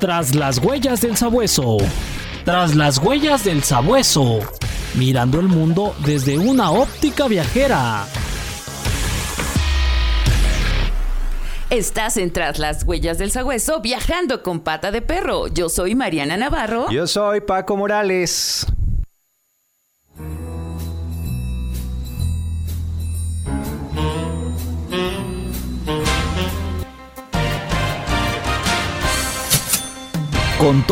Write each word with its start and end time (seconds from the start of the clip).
Tras 0.00 0.34
las 0.34 0.56
huellas 0.64 1.02
del 1.02 1.14
sabueso. 1.14 1.76
Tras 2.46 2.74
las 2.74 2.96
huellas 2.96 3.44
del 3.44 3.62
sabueso. 3.62 4.38
Mirando 4.94 5.38
el 5.40 5.46
mundo 5.46 5.94
desde 6.06 6.38
una 6.38 6.70
óptica 6.70 7.28
viajera. 7.28 8.06
Estás 11.68 12.16
en 12.16 12.32
Tras 12.32 12.58
las 12.58 12.84
huellas 12.84 13.18
del 13.18 13.30
sabueso 13.30 13.82
viajando 13.82 14.42
con 14.42 14.60
pata 14.60 14.90
de 14.90 15.02
perro. 15.02 15.48
Yo 15.48 15.68
soy 15.68 15.94
Mariana 15.94 16.38
Navarro. 16.38 16.90
Yo 16.90 17.06
soy 17.06 17.42
Paco 17.42 17.76
Morales. 17.76 18.66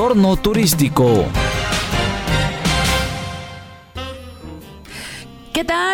Contorno 0.09 0.37
turístico. 0.39 1.48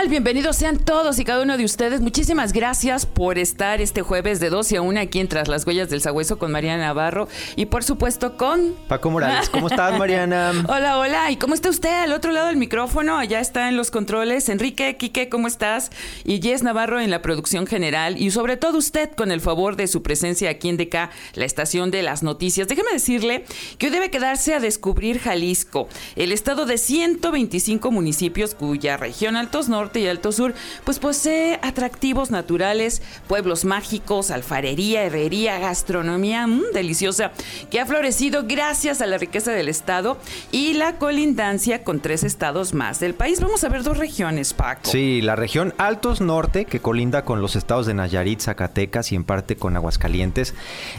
Tal? 0.05 0.11
Bienvenidos 0.11 0.57
sean 0.57 0.79
todos 0.79 1.19
y 1.19 1.25
cada 1.25 1.43
uno 1.43 1.57
de 1.57 1.65
ustedes. 1.65 2.01
Muchísimas 2.01 2.53
gracias 2.53 3.07
por 3.07 3.39
estar 3.39 3.81
este 3.81 4.03
jueves 4.03 4.39
de 4.41 4.51
12 4.51 4.77
a 4.77 4.83
1 4.83 5.01
aquí 5.01 5.21
en 5.21 5.29
Tras 5.29 5.49
las 5.49 5.67
Huellas 5.67 5.89
del 5.89 6.01
Sagüeso 6.01 6.39
con 6.39 6.53
Mariana 6.53 6.85
Navarro 6.85 7.29
y 7.57 7.67
por 7.67 7.83
supuesto 7.85 8.37
con... 8.37 8.75
Paco 8.89 9.11
Morales, 9.11 9.49
¿cómo 9.49 9.69
estás 9.69 9.99
Mariana? 9.99 10.53
hola, 10.69 10.99
hola. 10.99 11.31
¿Y 11.31 11.37
cómo 11.37 11.55
está 11.55 11.71
usted 11.71 12.03
al 12.03 12.13
otro 12.13 12.33
lado 12.33 12.49
del 12.49 12.57
micrófono? 12.57 13.19
Allá 13.19 13.41
está 13.41 13.69
en 13.69 13.77
los 13.77 13.91
controles. 13.91 14.49
Enrique, 14.49 14.97
Quique, 14.97 15.29
¿cómo 15.29 15.49
estás? 15.49 15.91
Y 16.25 16.41
Jess 16.41 16.63
Navarro 16.63 17.01
en 17.01 17.11
la 17.11 17.23
producción 17.23 17.67
general 17.67 18.21
y 18.21 18.31
sobre 18.31 18.57
todo 18.57 18.79
usted 18.79 19.11
con 19.13 19.33
el 19.33 19.41
favor 19.41 19.77
de 19.77 19.87
su 19.87 20.03
presencia 20.03 20.51
aquí 20.51 20.69
en 20.69 20.77
DK, 20.77 21.11
la 21.35 21.45
estación 21.45 21.91
de 21.91 22.03
las 22.03 22.23
noticias. 22.23 22.69
Déjeme 22.69 22.93
decirle 22.93 23.45
que 23.79 23.87
hoy 23.87 23.93
debe 23.93 24.11
quedarse 24.11 24.55
a 24.55 24.61
descubrir 24.61 25.19
Jalisco, 25.19 25.89
el 26.17 26.33
estado 26.33 26.67
de 26.67 26.79
125 26.79 27.91
municipios 27.91 28.55
cuya 28.55 28.97
región 28.97 29.37
alta 29.37 29.55
Norte 29.69 29.94
y 29.99 30.07
Alto 30.07 30.33
Sur, 30.33 30.55
pues 30.85 30.99
posee 30.99 31.59
atractivos 31.63 32.31
naturales, 32.31 33.03
pueblos 33.27 33.65
mágicos, 33.65 34.31
alfarería, 34.31 35.05
herrería, 35.05 35.59
gastronomía 35.59 36.47
mmm, 36.47 36.63
deliciosa, 36.73 37.33
que 37.71 37.81
ha 37.81 37.87
florecido 37.87 38.45
gracias 38.47 39.01
a 39.01 39.07
la 39.07 39.19
riqueza 39.19 39.53
del 39.53 39.69
estado 39.69 40.19
y 40.53 40.75
la 40.75 40.97
colindancia 40.99 41.85
con 41.85 42.01
tres 42.01 42.25
estados 42.25 42.75
más 42.75 43.01
del 43.01 43.15
país. 43.15 43.41
Vamos 43.41 43.65
a 43.65 43.69
ver 43.69 43.83
dos 43.83 43.99
regiones, 43.99 44.55
Paco. 44.55 44.91
Sí, 44.91 45.21
la 45.21 45.37
región 45.37 45.75
Altos 45.79 46.21
Norte, 46.21 46.65
que 46.65 46.81
colinda 46.81 47.25
con 47.25 47.41
los 47.41 47.57
estados 47.57 47.87
de 47.87 47.95
Nayarit, 47.95 48.41
Zacatecas 48.41 49.13
y 49.13 49.17
en 49.17 49.25
parte 49.25 49.57
con 49.57 49.77
Aguascalientes, 49.77 50.55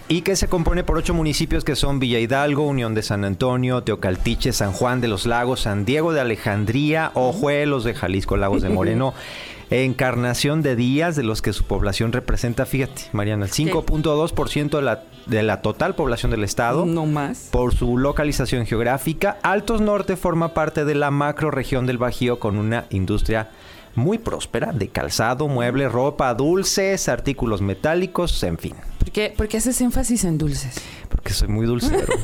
y 0.08 0.22
que 0.22 0.36
se 0.36 0.48
compone 0.48 0.84
por 0.84 0.98
ocho 0.98 1.14
municipios 1.14 1.64
que 1.64 1.76
son 1.76 2.00
Villa 2.00 2.20
Hidalgo, 2.20 2.68
Unión 2.68 2.96
de 2.96 3.04
San 3.04 3.26
Antonio, 3.26 3.84
Teocaltiche, 3.84 4.54
San 4.54 4.72
Juan 4.72 5.02
de 5.02 5.08
los 5.08 5.26
Lagos, 5.26 5.62
San 5.62 5.86
Diego 5.86 6.14
de 6.14 6.22
Alejandría, 6.22 7.12
Ojuelos 7.14 7.84
de 7.84 7.94
Jalisco, 7.94 8.38
Lagos 8.38 8.62
de 8.62 8.70
Moreno. 8.86 9.14
Encarnación 9.72 10.62
de 10.62 10.76
días 10.76 11.16
de 11.16 11.24
los 11.24 11.42
que 11.42 11.52
su 11.52 11.64
población 11.64 12.12
representa, 12.12 12.68
fíjate, 12.68 13.04
Mariana, 13.14 13.46
el 13.46 13.52
5.2% 13.52 14.70
de 14.70 14.82
la, 14.84 15.04
de 15.26 15.42
la 15.42 15.64
total 15.64 15.96
población 15.96 16.30
del 16.30 16.44
estado. 16.44 16.86
No 16.86 17.08
más. 17.08 17.50
Por 17.52 17.74
su 17.74 17.98
localización 17.98 18.68
geográfica, 18.68 19.40
Altos 19.42 19.82
Norte 19.82 20.18
forma 20.18 20.54
parte 20.54 20.86
de 20.86 20.94
la 20.94 21.10
macro 21.10 21.50
región 21.50 21.88
del 21.88 21.98
Bajío 21.98 22.38
con 22.38 22.58
una 22.58 22.86
industria 22.92 23.50
muy 23.96 24.20
próspera 24.20 24.72
de 24.72 24.90
calzado, 24.90 25.48
muebles, 25.48 25.92
ropa, 25.92 26.34
dulces, 26.36 27.10
artículos 27.10 27.62
metálicos, 27.62 28.44
en 28.44 28.60
fin. 28.60 28.76
¿Por 29.00 29.10
qué, 29.10 29.34
por 29.36 29.48
qué 29.48 29.58
haces 29.58 29.82
énfasis 29.82 30.26
en 30.26 30.38
dulces? 30.38 30.76
Porque 31.10 31.34
soy 31.34 31.48
muy 31.48 31.66
dulcero. 31.66 32.06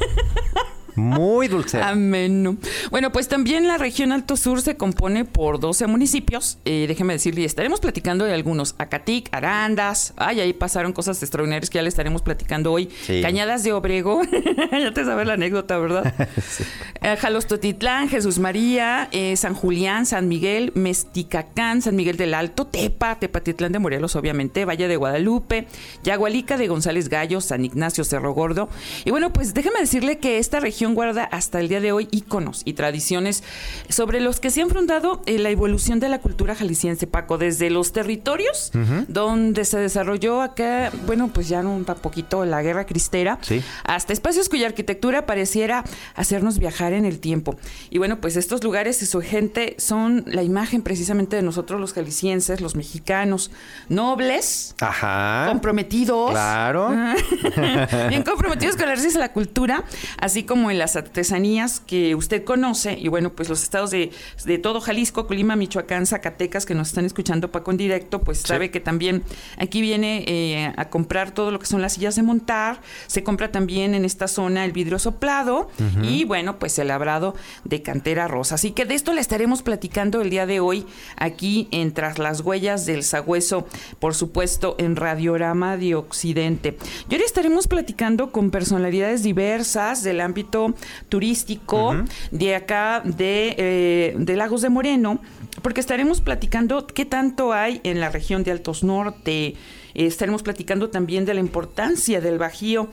Muy 0.96 1.48
dulce. 1.48 1.82
Amén. 1.82 2.60
Bueno, 2.90 3.12
pues 3.12 3.28
también 3.28 3.68
la 3.68 3.78
región 3.78 4.12
Alto 4.12 4.38
Sur 4.38 4.62
se 4.62 4.78
compone 4.78 5.26
por 5.26 5.60
12 5.60 5.88
municipios. 5.88 6.58
Eh, 6.66 6.86
déjeme 6.88 7.14
decirle, 7.14 7.46
estaremos 7.46 7.80
platicando 7.80 8.26
de 8.26 8.34
algunos. 8.34 8.76
Acatic, 8.78 9.30
Arandas. 9.32 10.14
Ay, 10.18 10.40
ahí 10.40 10.54
pasaron 10.54 10.94
cosas 10.94 11.22
extraordinarias 11.22 11.70
que 11.70 11.78
ya 11.78 11.82
le 11.82 11.90
estaremos 11.90 12.22
platicando 12.22 12.72
hoy. 12.72 12.90
Cañadas 13.22 13.64
de 13.64 13.74
Obrego. 13.74 14.22
ya 14.72 14.94
te 14.94 15.06
sabes 15.06 15.28
la 15.28 15.34
anécdota, 15.34 15.78
¿verdad? 15.78 16.14
sí. 16.42 16.64
eh, 17.02 17.16
Jalostotitlán, 17.18 18.10
Jesús 18.10 18.40
María, 18.40 19.08
eh, 19.12 19.36
San 19.38 19.54
Julián, 19.54 20.06
San 20.06 20.28
Miguel, 20.28 20.72
Mesticacán, 20.76 21.82
San 21.82 21.96
Miguel 21.96 22.18
del 22.18 22.34
Alto, 22.34 22.66
Tepa, 22.68 23.20
Tepatitlán 23.20 23.72
de 23.72 23.80
Morelos, 23.80 24.16
obviamente, 24.16 24.66
Valle 24.66 24.88
de 24.88 24.96
Guadalupe, 24.96 25.68
Yagualica 26.04 26.58
de 26.58 26.68
González 26.68 27.10
Gallo, 27.10 27.42
San 27.42 27.66
Ignacio 27.66 28.04
Cerro 28.04 28.34
Gordo. 28.34 28.70
Y 29.06 29.12
bueno, 29.12 29.32
pues 29.34 29.54
déjeme 29.54 29.80
decirle 29.80 30.18
que 30.20 30.38
esta 30.38 30.60
región 30.60 30.81
guarda 30.90 31.24
hasta 31.24 31.60
el 31.60 31.68
día 31.68 31.80
de 31.80 31.92
hoy 31.92 32.08
íconos 32.12 32.62
y 32.66 32.74
tradiciones 32.74 33.44
sobre 33.90 34.20
los 34.20 34.40
que 34.40 34.50
se 34.50 34.60
ha 34.60 34.64
enfrentado 34.64 35.22
eh, 35.26 35.40
la 35.40 35.50
evolución 35.50 36.00
de 36.00 36.10
la 36.10 36.20
cultura 36.20 36.56
jalisciense, 36.56 37.08
Paco, 37.08 37.38
desde 37.38 37.70
los 37.70 37.94
territorios 37.94 38.72
uh 38.74 38.78
-huh. 38.78 39.06
donde 39.08 39.66
se 39.66 39.78
desarrolló 39.78 40.42
acá, 40.42 40.92
bueno, 41.06 41.30
pues 41.34 41.48
ya 41.48 41.60
un 41.62 41.86
poquito 41.86 42.46
la 42.46 42.62
guerra 42.62 42.86
cristera, 42.86 43.38
sí. 43.42 43.62
hasta 43.84 44.14
espacios 44.14 44.50
cuya 44.50 44.68
arquitectura 44.68 45.26
pareciera 45.26 45.84
hacernos 46.16 46.58
viajar 46.58 46.94
en 46.94 47.06
el 47.06 47.20
tiempo. 47.20 47.56
Y 47.90 47.98
bueno, 47.98 48.20
pues 48.20 48.36
estos 48.36 48.64
lugares 48.64 49.02
y 49.02 49.06
su 49.06 49.22
gente 49.22 49.76
son 49.78 50.24
la 50.26 50.44
imagen 50.44 50.82
precisamente 50.82 51.36
de 51.36 51.42
nosotros 51.44 51.80
los 51.80 51.94
jaliscienses, 51.94 52.62
los 52.62 52.76
mexicanos, 52.76 53.52
nobles, 53.90 54.76
Ajá. 54.80 55.46
comprometidos, 55.50 56.32
claro. 56.32 56.90
bien 58.10 58.24
comprometidos 58.24 58.76
con 58.76 58.92
de 58.92 59.20
la 59.20 59.32
cultura, 59.32 59.84
así 60.18 60.44
como 60.44 60.71
en 60.72 60.80
las 60.80 60.96
artesanías 60.96 61.80
que 61.80 62.16
usted 62.16 62.44
conoce, 62.44 62.98
y 62.98 63.08
bueno, 63.08 63.34
pues 63.34 63.50
los 63.50 63.62
estados 63.64 63.92
de, 63.92 64.12
de 64.46 64.58
todo 64.58 64.82
Jalisco, 64.82 65.28
Colima, 65.28 65.56
Michoacán, 65.56 66.06
Zacatecas, 66.06 66.66
que 66.66 66.74
nos 66.74 66.90
están 66.90 67.06
escuchando 67.06 67.52
Paco 67.52 67.72
en 67.72 67.78
directo, 67.78 68.22
pues 68.22 68.40
sí. 68.40 68.48
sabe 68.48 68.72
que 68.72 68.80
también 68.80 69.24
aquí 69.58 69.82
viene 69.82 70.24
eh, 70.28 70.74
a 70.76 70.90
comprar 70.90 71.32
todo 71.32 71.52
lo 71.52 71.60
que 71.60 71.66
son 71.66 71.82
las 71.82 71.94
sillas 71.94 72.16
de 72.16 72.24
montar, 72.24 72.82
se 73.08 73.24
compra 73.24 73.52
también 73.52 73.94
en 73.94 74.06
esta 74.06 74.28
zona 74.28 74.66
el 74.66 74.72
vidrio 74.72 75.00
soplado 75.00 75.70
uh 75.80 75.84
-huh. 75.84 76.06
y 76.06 76.24
bueno, 76.24 76.58
pues 76.60 76.80
el 76.80 76.88
labrado 76.88 77.36
de 77.64 77.82
cantera 77.82 78.28
rosa. 78.28 78.56
Así 78.56 78.72
que 78.72 78.86
de 78.86 78.96
esto 78.96 79.14
le 79.14 79.22
estaremos 79.22 79.62
platicando 79.62 80.22
el 80.22 80.30
día 80.30 80.46
de 80.46 80.60
hoy 80.60 80.86
aquí 81.18 81.68
en 81.72 81.94
Tras 81.94 82.18
las 82.20 82.42
Huellas 82.42 82.86
del 82.86 83.04
Sagüeso, 83.04 83.68
por 84.00 84.16
supuesto 84.16 84.76
en 84.78 84.96
Radiorama 84.96 85.78
de 85.78 85.96
Occidente. 85.96 86.78
Y 87.10 87.14
ahora 87.14 87.26
estaremos 87.26 87.68
platicando 87.68 88.32
con 88.32 88.52
personalidades 88.52 89.24
diversas 89.24 90.04
del 90.04 90.22
ámbito 90.22 90.61
turístico 91.10 91.90
uh 91.90 91.94
-huh. 91.94 92.06
de 92.32 92.56
acá 92.56 93.02
de, 93.04 93.56
eh, 93.58 94.16
de, 94.18 94.36
Lagos 94.36 94.62
de 94.62 94.70
Moreno, 94.70 95.20
porque 95.62 95.82
estaremos 95.82 96.22
platicando 96.22 96.88
qué 96.88 97.06
tanto 97.06 97.54
hay 97.54 97.82
en 97.84 98.00
la 98.00 98.10
región 98.10 98.44
de 98.44 98.52
Altos 98.52 98.84
Norte, 98.84 99.56
estaremos 99.94 100.44
platicando 100.44 100.90
también 100.90 101.26
de 101.26 101.34
la 101.34 101.40
importancia 101.40 102.22
del 102.22 102.38
Bajío 102.38 102.90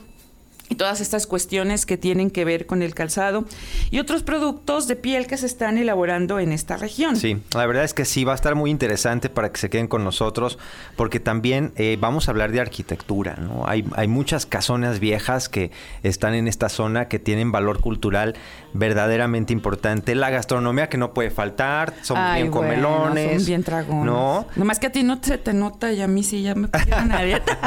y 0.69 0.75
todas 0.75 1.01
estas 1.01 1.27
cuestiones 1.27 1.87
que 1.87 1.97
tienen 1.97 2.31
que 2.31 2.45
ver 2.45 2.67
con 2.67 2.83
el 2.83 2.95
calzado 2.95 3.45
y 3.91 3.99
otros 3.99 4.23
productos 4.23 4.87
de 4.87 4.97
piel 4.97 5.27
que 5.27 5.37
se 5.37 5.47
están 5.47 5.79
elaborando 5.79 6.39
en 6.39 6.53
esta 6.53 6.77
región. 6.77 7.17
Sí, 7.17 7.41
la 7.55 7.67
verdad 7.67 7.85
es 7.85 7.95
que 7.95 8.05
sí, 8.05 8.25
va 8.25 8.33
a 8.33 8.35
estar 8.35 8.55
muy 8.55 8.71
interesante 8.71 9.31
para 9.31 9.51
que 9.51 9.59
se 9.59 9.71
queden 9.71 9.89
con 9.89 10.05
nosotros, 10.05 10.59
porque 10.97 11.21
también 11.21 11.73
eh, 11.77 11.97
vamos 12.01 12.29
a 12.29 12.33
hablar 12.33 12.53
de 12.53 12.61
arquitectura, 12.61 13.37
¿no? 13.37 13.65
Hay, 13.67 13.85
hay 13.97 14.09
muchas 14.09 14.47
casonas 14.47 15.01
viejas 15.01 15.49
que 15.49 15.71
están 16.03 16.35
en 16.35 16.49
esta 16.49 16.69
zona 16.69 17.09
que 17.09 17.19
tienen 17.19 17.53
valor 17.53 17.81
cultural 17.81 18.35
verdaderamente 18.75 19.53
importante. 19.53 20.15
La 20.15 20.31
gastronomía 20.31 20.89
que 20.89 20.99
no 20.99 21.13
puede 21.15 21.31
faltar, 21.31 21.95
son 22.03 22.19
Ay, 22.19 22.43
bien 22.43 22.53
bueno, 22.53 22.89
comelones. 22.89 23.43
Son 23.43 23.47
bien 23.47 23.63
dragones. 23.63 24.05
No. 24.05 24.47
Nomás 24.57 24.79
que 24.79 24.89
a 24.89 24.93
ti 24.93 25.03
no 25.03 25.19
se 25.23 25.39
te 25.39 25.55
nota 25.55 25.93
y 25.93 26.03
a 26.03 26.07
mí 26.09 26.23
sí 26.23 26.43
ya 26.43 26.55
me 26.55 26.69
pusieron 26.69 27.13
a 27.13 27.23
dieta. 27.23 27.59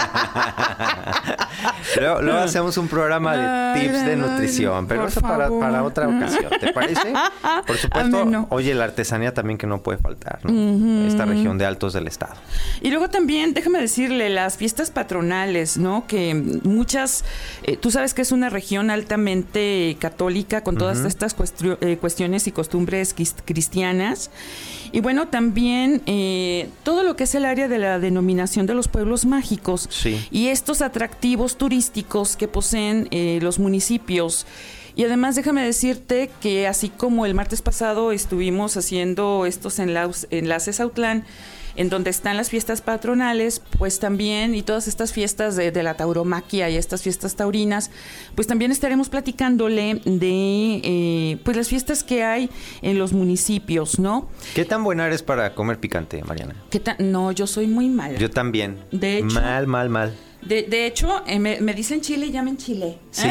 luego, 2.00 2.22
luego 2.22 2.40
hacemos 2.52 2.78
un 2.78 2.88
programa 2.92 3.74
de 3.74 3.82
tips 3.82 4.06
de 4.06 4.16
nutrición, 4.18 4.86
pero 4.86 5.08
eso 5.08 5.22
para, 5.22 5.50
para, 5.50 5.84
otra 5.84 6.08
ocasión, 6.08 6.52
¿te 6.60 6.74
parece? 6.74 7.14
Por 7.68 7.78
supuesto, 7.78 8.26
no. 8.26 8.48
oye, 8.50 8.76
la 8.76 8.84
artesanía 8.84 9.34
también 9.34 9.58
que 9.58 9.66
no 9.66 9.82
puede 9.82 9.98
faltar, 9.98 10.40
¿no? 10.44 10.52
Uh 10.52 10.56
-huh. 10.56 11.08
Esta 11.08 11.26
región 11.26 11.58
de 11.58 11.66
altos 11.66 11.94
del 11.94 12.08
estado. 12.08 12.36
Y 12.82 12.90
luego 12.90 13.10
también, 13.10 13.54
déjame 13.54 13.80
decirle, 13.80 14.30
las 14.30 14.58
fiestas 14.58 14.92
patronales, 14.92 15.78
¿no? 15.78 16.06
Que 16.06 16.36
muchas, 16.36 17.24
eh, 17.64 17.78
tú 17.78 17.90
sabes 17.92 18.14
que 18.14 18.22
es 18.22 18.32
una 18.32 18.50
región 18.50 18.90
altamente 18.90 19.96
católica 20.00 20.62
con 20.62 20.78
todas 20.78 21.00
uh 21.00 21.04
-huh. 21.04 21.08
estas 21.08 21.36
eh, 21.82 21.98
cuestiones 21.98 22.48
y 22.48 22.52
costumbres 22.52 23.16
cristianas. 23.46 24.30
Y 24.94 25.00
bueno, 25.00 25.30
también 25.30 26.02
eh, 26.06 26.70
todo 26.84 27.04
lo 27.04 27.16
que 27.16 27.24
es 27.24 27.34
el 27.36 27.46
área 27.46 27.70
de 27.70 27.78
la 27.78 27.98
denominación 28.00 28.66
de 28.66 28.74
los 28.74 28.90
pueblos 28.90 29.24
mágicos 29.26 29.88
sí. 29.90 30.28
y 30.32 30.48
estos 30.48 30.82
atractivos 30.82 31.56
turísticos 31.56 32.36
que 32.36 32.50
poseen 32.50 32.81
eh, 33.12 33.40
los 33.42 33.60
municipios. 33.60 34.46
Y 34.96 35.06
además 35.06 35.36
déjame 35.36 35.64
decirte 35.64 36.30
que 36.42 36.68
así 36.68 36.90
como 36.90 37.26
el 37.26 37.34
martes 37.34 37.62
pasado 37.62 38.12
estuvimos 38.12 38.76
haciendo 38.76 39.46
estos 39.46 39.80
enlaces 39.80 40.80
a 40.80 40.84
Autlán, 40.84 41.24
en 41.78 41.88
donde 41.90 42.10
están 42.10 42.36
las 42.36 42.50
fiestas 42.50 42.82
patronales, 42.82 43.62
pues 43.80 44.00
también, 44.00 44.54
y 44.54 44.62
todas 44.62 44.90
estas 44.90 45.14
fiestas 45.14 45.56
de, 45.56 45.72
de 45.72 45.84
la 45.84 45.94
tauromaquia 45.94 46.70
y 46.70 46.76
estas 46.76 47.02
fiestas 47.02 47.38
taurinas, 47.38 47.90
pues 48.36 48.46
también 48.48 48.72
estaremos 48.74 49.08
platicándole 49.08 50.02
de 50.04 50.82
eh, 50.84 51.38
pues 51.46 51.56
las 51.56 51.70
fiestas 51.70 52.04
que 52.04 52.24
hay 52.26 52.50
en 52.82 53.00
los 53.00 53.14
municipios, 53.14 54.00
¿no? 54.00 54.28
¿Qué 54.54 54.66
tan 54.66 54.84
buena 54.84 55.08
eres 55.08 55.24
para 55.24 55.56
comer 55.56 55.80
picante, 55.80 56.22
Mariana? 56.26 56.56
¿Qué 56.70 56.82
ta- 56.82 56.98
no, 57.00 57.32
yo 57.32 57.48
soy 57.48 57.68
muy 57.68 57.88
mala. 57.88 58.20
Yo 58.20 58.30
también. 58.30 58.78
De 58.92 59.20
hecho- 59.20 59.40
Mal, 59.40 59.66
mal, 59.68 59.88
mal. 59.90 60.14
De, 60.42 60.64
de 60.64 60.86
hecho, 60.88 61.22
eh, 61.28 61.38
me, 61.40 61.62
me 61.62 61.74
dicen 61.74 62.02
chile 62.02 62.26
y 62.28 62.32
llamen 62.32 62.58
chile. 62.58 62.98
Sí, 63.12 63.28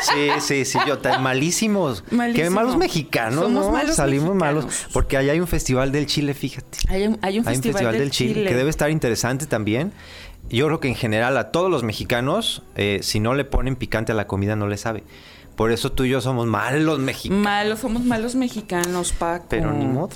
sí, 0.00 0.28
sí, 0.40 0.64
sí, 0.64 0.78
yo 0.86 0.98
ta- 0.98 1.18
malísimos. 1.18 2.02
Malísimo. 2.10 2.50
malos 2.50 2.76
mexicanos, 2.76 3.44
Somos 3.44 3.66
¿no? 3.66 3.72
malos 3.72 3.96
Salimos 3.96 4.34
mexicanos. 4.34 4.64
malos. 4.64 4.86
Porque 4.92 5.16
allá 5.16 5.32
hay 5.32 5.40
un 5.40 5.46
festival 5.46 5.92
del 5.92 6.06
Chile, 6.06 6.34
fíjate. 6.34 6.78
Hay 6.88 7.06
un, 7.06 7.18
hay 7.22 7.38
un 7.38 7.46
Hay 7.48 7.56
un 7.56 7.62
festival, 7.62 7.98
del 7.98 8.10
Chile, 8.10 8.44
que 8.46 8.54
debe 8.54 8.70
estar 8.70 8.90
interesante 8.90 9.46
también. 9.46 9.92
Yo 10.50 10.66
creo 10.66 10.80
que 10.80 10.88
en 10.88 10.94
general 10.94 11.36
a 11.36 11.50
todos 11.52 11.70
los 11.70 11.82
mexicanos, 11.82 12.62
eh, 12.76 13.00
si 13.02 13.20
no 13.20 13.34
le 13.34 13.44
ponen 13.44 13.76
picante 13.76 14.12
a 14.12 14.14
la 14.14 14.26
comida, 14.26 14.56
no 14.56 14.66
le 14.66 14.78
sabe. 14.78 15.04
Por 15.58 15.72
eso 15.72 15.90
tú 15.90 16.04
y 16.04 16.10
yo 16.10 16.20
somos 16.20 16.46
malos 16.46 17.00
mexicanos. 17.00 17.42
Malos, 17.42 17.80
somos 17.80 18.04
malos 18.04 18.36
mexicanos, 18.36 19.12
Paco. 19.12 19.46
Pero 19.50 19.72
ni 19.72 19.86
modo. 19.86 20.10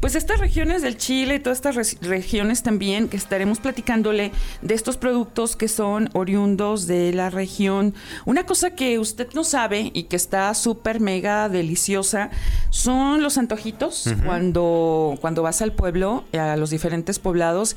Pues 0.00 0.16
estas 0.16 0.40
regiones 0.40 0.82
del 0.82 0.96
Chile 0.96 1.36
y 1.36 1.40
todas 1.40 1.58
estas 1.58 1.76
re- 1.76 2.08
regiones 2.08 2.64
también 2.64 3.06
que 3.08 3.16
estaremos 3.16 3.60
platicándole 3.60 4.32
de 4.62 4.74
estos 4.74 4.96
productos 4.96 5.54
que 5.54 5.68
son 5.68 6.08
oriundos 6.14 6.88
de 6.88 7.12
la 7.12 7.30
región. 7.30 7.94
Una 8.24 8.46
cosa 8.46 8.70
que 8.74 8.98
usted 8.98 9.28
no 9.32 9.44
sabe 9.44 9.92
y 9.94 10.04
que 10.04 10.16
está 10.16 10.52
súper 10.54 10.98
mega 10.98 11.48
deliciosa 11.48 12.30
son 12.70 13.22
los 13.22 13.38
antojitos 13.38 14.06
cuando, 14.26 15.16
cuando 15.20 15.42
vas 15.42 15.62
al 15.62 15.72
pueblo, 15.72 16.24
a 16.32 16.56
los 16.56 16.70
diferentes 16.70 17.20
poblados. 17.20 17.76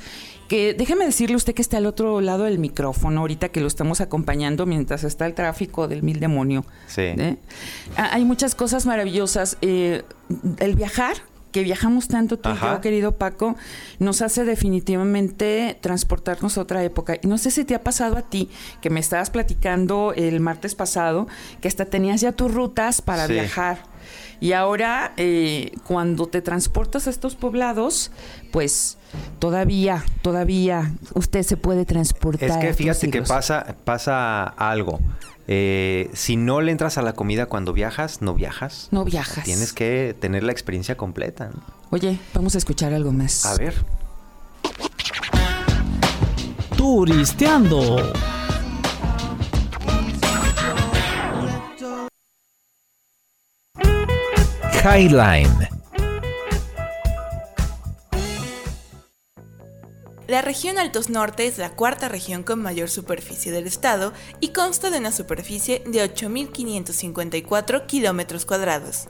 Que 0.53 0.75
déjeme 0.75 1.03
decirle 1.03 1.35
usted 1.35 1.55
que 1.55 1.63
está 1.63 1.77
al 1.77 1.87
otro 1.87 2.21
lado 2.21 2.43
del 2.43 2.59
micrófono 2.59 3.21
ahorita 3.21 3.49
que 3.49 3.59
lo 3.59 3.65
estamos 3.65 4.01
acompañando 4.01 4.67
mientras 4.67 5.03
está 5.03 5.25
el 5.25 5.33
tráfico 5.33 5.87
del 5.87 6.03
mil 6.03 6.19
demonio. 6.19 6.63
Sí. 6.85 7.01
¿eh? 7.01 7.37
Ah, 7.97 8.11
Hay 8.13 8.23
muchas 8.23 8.53
cosas 8.53 8.85
maravillosas. 8.85 9.57
Eh, 9.63 10.03
el 10.59 10.75
viajar, 10.75 11.15
que 11.51 11.63
viajamos 11.63 12.07
tanto 12.07 12.37
tú 12.37 12.49
y 12.51 12.53
yo, 12.61 12.81
querido 12.81 13.13
Paco, 13.17 13.55
nos 13.97 14.21
hace 14.21 14.45
definitivamente 14.45 15.75
transportarnos 15.81 16.55
a 16.59 16.61
otra 16.61 16.83
época. 16.83 17.17
Y 17.19 17.25
no 17.25 17.39
sé 17.39 17.49
si 17.49 17.65
te 17.65 17.73
ha 17.73 17.81
pasado 17.81 18.15
a 18.15 18.21
ti, 18.21 18.47
que 18.79 18.91
me 18.91 18.99
estabas 18.99 19.31
platicando 19.31 20.13
el 20.15 20.39
martes 20.39 20.75
pasado, 20.75 21.27
que 21.61 21.67
hasta 21.67 21.85
tenías 21.85 22.21
ya 22.21 22.31
tus 22.31 22.53
rutas 22.53 23.01
para 23.01 23.25
Sí. 23.25 23.33
viajar. 23.33 23.91
Y 24.43 24.51
ahora, 24.51 25.13
eh, 25.15 25.71
cuando 25.87 26.27
te 26.27 26.41
transportas 26.41 27.07
a 27.07 27.09
estos 27.09 27.35
poblados, 27.35 28.11
pues 28.51 28.97
todavía, 29.39 30.03
todavía 30.21 30.91
usted 31.13 31.43
se 31.43 31.55
puede 31.55 31.85
transportar. 31.85 32.49
Es 32.49 32.57
que 32.57 32.73
fíjate 32.73 33.09
que 33.09 33.21
pasa, 33.21 33.77
pasa 33.85 34.43
algo. 34.43 34.99
Eh, 35.47 36.09
si 36.11 36.35
no 36.35 36.59
le 36.59 36.73
entras 36.73 36.97
a 36.97 37.01
la 37.01 37.13
comida 37.13 37.45
cuando 37.45 37.71
viajas, 37.71 38.21
no 38.21 38.33
viajas. 38.33 38.89
No 38.91 39.05
viajas. 39.05 39.45
Tienes 39.45 39.71
que 39.71 40.13
tener 40.19 40.43
la 40.43 40.51
experiencia 40.51 40.97
completa. 40.97 41.49
¿no? 41.55 41.63
Oye, 41.91 42.19
vamos 42.33 42.55
a 42.55 42.57
escuchar 42.57 42.93
algo 42.93 43.13
más. 43.13 43.45
A 43.45 43.55
ver. 43.55 43.73
Turisteando. 46.75 48.11
Highline. 54.83 55.69
La 60.27 60.41
región 60.41 60.77
Altos 60.77 61.09
Norte 61.09 61.47
es 61.47 61.57
la 61.57 61.69
cuarta 61.69 62.09
región 62.09 62.43
con 62.43 62.61
mayor 62.61 62.89
superficie 62.89 63.53
del 63.53 63.65
estado 63.65 64.11
y 64.41 64.49
consta 64.49 64.89
de 64.89 64.97
una 64.97 65.13
superficie 65.13 65.83
de 65.85 66.03
8.554 66.03 67.85
kilómetros 67.85 68.45
cuadrados. 68.45 69.07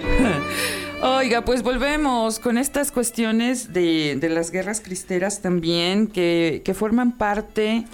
Oiga, 1.02 1.44
pues 1.44 1.62
volvemos 1.62 2.38
con 2.38 2.56
estas 2.56 2.90
cuestiones 2.90 3.72
de, 3.72 4.16
de 4.18 4.28
las 4.28 4.50
guerras 4.50 4.80
cristeras 4.80 5.42
también, 5.42 6.06
que, 6.06 6.62
que 6.64 6.72
forman 6.72 7.18
parte 7.18 7.84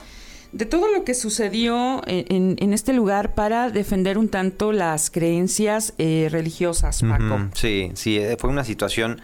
de 0.53 0.67
todo 0.67 0.91
lo 0.93 1.05
que 1.05 1.15
sucedió 1.15 2.03
en, 2.07 2.73
este 2.73 2.93
lugar 2.93 3.35
para 3.35 3.71
defender 3.71 4.19
un 4.19 4.29
tanto 4.29 4.73
las 4.73 5.11
creencias 5.11 5.95
eh, 5.99 6.29
religiosas, 6.31 7.03
Paco. 7.03 7.49
Sí, 7.55 7.91
sí, 7.95 8.19
eh, 8.19 8.37
fue 8.39 8.51
una 8.51 8.65
situación 8.65 9.21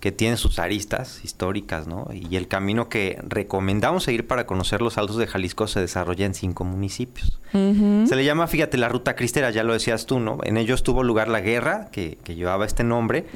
que 0.00 0.12
tiene 0.12 0.36
sus 0.36 0.58
aristas 0.58 1.20
históricas, 1.24 1.86
¿no? 1.86 2.08
Y 2.12 2.36
el 2.36 2.46
camino 2.46 2.88
que 2.88 3.20
recomendamos 3.26 4.04
seguir 4.04 4.26
para 4.26 4.46
conocer 4.46 4.80
los 4.80 4.96
altos 4.96 5.16
de 5.16 5.26
Jalisco 5.26 5.66
se 5.66 5.80
desarrolla 5.80 6.24
en 6.24 6.34
cinco 6.34 6.64
municipios. 6.64 7.40
Se 7.52 8.14
le 8.14 8.24
llama, 8.24 8.46
fíjate, 8.46 8.76
la 8.76 8.88
ruta 8.88 9.16
cristera, 9.16 9.50
ya 9.50 9.64
lo 9.64 9.72
decías 9.72 10.06
tú, 10.06 10.20
¿no? 10.20 10.38
En 10.44 10.56
ellos 10.56 10.82
tuvo 10.82 11.02
lugar 11.02 11.28
la 11.28 11.40
guerra 11.40 11.88
que, 11.90 12.18
que 12.22 12.34
llevaba 12.34 12.66
este 12.66 12.84
nombre 12.84 13.26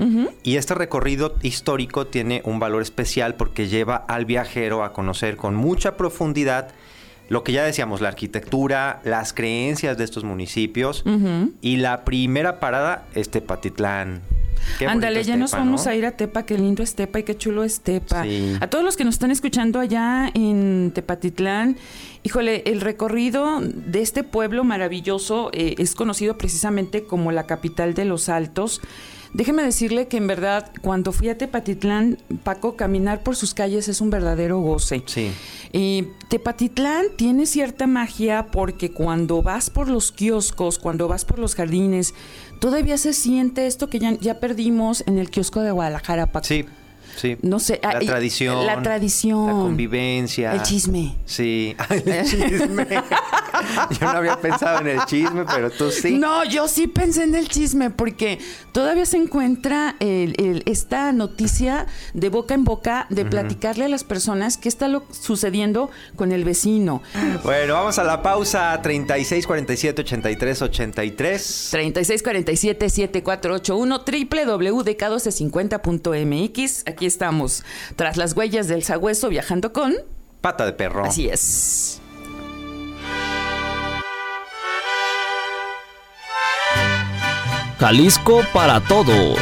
y 0.43 0.57
este 0.57 0.75
recorrido 0.75 1.35
histórico 1.43 2.07
tiene 2.07 2.43
un 2.45 2.61
valor 2.61 2.83
especial 2.83 3.35
porque 3.35 3.69
lleva 3.69 3.97
al 3.97 4.25
viajero 4.25 4.85
a 4.85 4.93
conocer 4.93 5.37
con 5.37 5.55
mucha 5.55 5.97
profundidad 5.97 6.69
lo 7.29 7.45
que 7.45 7.53
ya 7.53 7.65
decíamos, 7.65 8.03
la 8.03 8.09
arquitectura, 8.09 9.01
las 9.05 9.33
creencias 9.33 9.97
de 9.97 10.05
estos 10.05 10.23
municipios 10.23 11.03
y 11.63 11.77
la 11.79 12.05
primera 12.05 12.61
parada 12.61 13.07
es 13.15 13.31
Tepatitlán. 13.31 14.32
Ándale, 14.87 15.25
ya 15.25 15.37
nos 15.37 15.53
vamos 15.53 15.85
¿no? 15.85 15.91
a 15.91 15.95
ir 15.95 16.07
a 16.07 16.13
Tepa, 16.13 16.45
qué 16.45 16.57
lindo 16.59 16.83
es 16.83 16.95
Tepa 16.95 17.21
y 17.21 17.23
qué 17.23 17.37
chulo 17.37 17.65
es 17.65 17.81
Tepa. 17.81 18.25
Sí. 18.25 18.57
A 18.61 18.69
todos 18.69 18.85
los 18.85 18.97
que 18.97 19.05
nos 19.05 19.15
están 19.15 19.31
escuchando 19.31 19.81
allá 19.81 20.31
en 20.35 20.93
Tepatitlán, 20.95 21.77
híjole, 22.23 22.63
el 22.67 22.81
recorrido 22.81 23.61
de 23.61 24.01
este 24.01 24.25
pueblo 24.25 24.65
maravilloso 24.65 25.51
eh, 25.53 25.75
es 25.79 25.95
conocido 25.95 26.39
precisamente 26.39 27.05
como 27.05 27.33
la 27.33 27.47
capital 27.47 27.95
de 27.95 28.05
los 28.05 28.29
Altos. 28.29 28.81
Déjeme 29.35 29.63
decirle 29.63 30.09
que 30.09 30.19
en 30.19 30.27
verdad, 30.27 30.71
cuando 30.83 31.11
fui 31.11 31.31
a 31.31 31.39
Tepatitlán, 31.39 32.19
Paco, 32.45 32.77
caminar 32.77 33.23
por 33.23 33.35
sus 33.35 33.55
calles 33.55 33.89
es 33.89 34.03
un 34.03 34.11
verdadero 34.11 34.59
goce. 34.59 35.03
Sí. 35.07 35.31
Eh, 35.73 36.07
Tepatitlán 36.29 37.07
tiene 37.17 37.47
cierta 37.47 37.87
magia 37.87 38.49
porque 38.53 38.93
cuando 38.93 39.43
vas 39.43 39.71
por 39.71 39.89
los 39.89 40.13
kioscos, 40.13 40.79
cuando 40.79 41.09
vas 41.09 41.25
por 41.25 41.39
los 41.39 41.55
jardines, 41.55 42.15
todavía 42.63 42.97
se 42.97 43.13
siente 43.13 43.67
esto 43.67 43.89
que 43.89 43.99
ya, 43.99 44.13
ya 44.21 44.39
perdimos 44.39 45.03
en 45.09 45.19
el 45.19 45.31
kiosco 45.31 45.63
de 45.63 45.73
Guadalajara, 45.73 46.27
Paco. 46.29 46.47
Sí, 46.47 46.65
sí. 47.17 47.37
No 47.43 47.59
sé, 47.59 47.81
La 47.83 47.91
ah, 47.91 47.99
tradición. 48.01 48.67
la 48.67 48.83
tradición. 48.83 49.47
La 49.47 49.53
convivencia. 49.53 50.53
El 50.53 50.63
chisme. 50.63 51.17
Sí. 51.27 51.77
El 51.91 52.25
chisme. 52.25 52.87
Yo 54.01 54.13
no 54.13 54.19
había 54.19 54.41
pensado 54.41 54.81
en 54.81 54.89
el 54.89 55.05
chisme, 55.05 55.45
pero 55.45 55.71
tú 55.71 55.91
sí. 55.91 56.17
No, 56.19 56.45
yo 56.45 56.67
sí 56.69 56.87
pensé 56.89 57.25
en 57.25 57.35
el 57.35 57.49
chisme 57.49 57.91
porque 57.91 58.39
todavía 58.73 59.07
se 59.07 59.19
encuentra 59.19 59.95
el- 60.01 60.35
el- 60.39 60.63
esta 60.67 61.13
noticia 61.13 61.87
de 62.15 62.29
boca 62.29 62.55
en 62.55 62.65
boca 62.65 63.07
de 63.11 63.25
platicarle 63.25 63.85
a 63.85 63.89
las 63.89 64.05
personas 64.05 64.57
qué 64.57 64.69
está 64.69 64.89
lo, 64.89 65.05
sucediendo 65.13 65.91
con 66.17 66.33
el 66.33 66.45
vecino. 66.45 67.03
Bueno, 67.45 67.75
vamos 67.75 67.99
a 67.99 68.05
la 68.05 68.23
pausa. 68.23 68.81
36, 68.83 69.47
47, 69.47 70.03
83, 70.03 70.63
83. 70.63 71.71
3647-7481 71.73 74.03
www.dk1250.mx. 75.63 76.83
Aquí 76.89 77.02
estamos, 77.07 77.65
tras 77.97 78.17
las 78.17 78.37
huellas 78.37 78.69
del 78.69 78.83
sagüeso, 78.83 79.29
viajando 79.29 79.73
con... 79.73 79.95
Pata 80.41 80.65
de 80.65 80.73
perro. 80.73 81.05
Así 81.05 81.29
es. 81.29 82.01
Jalisco 87.79 88.45
para 88.53 88.81
todos. 88.81 89.39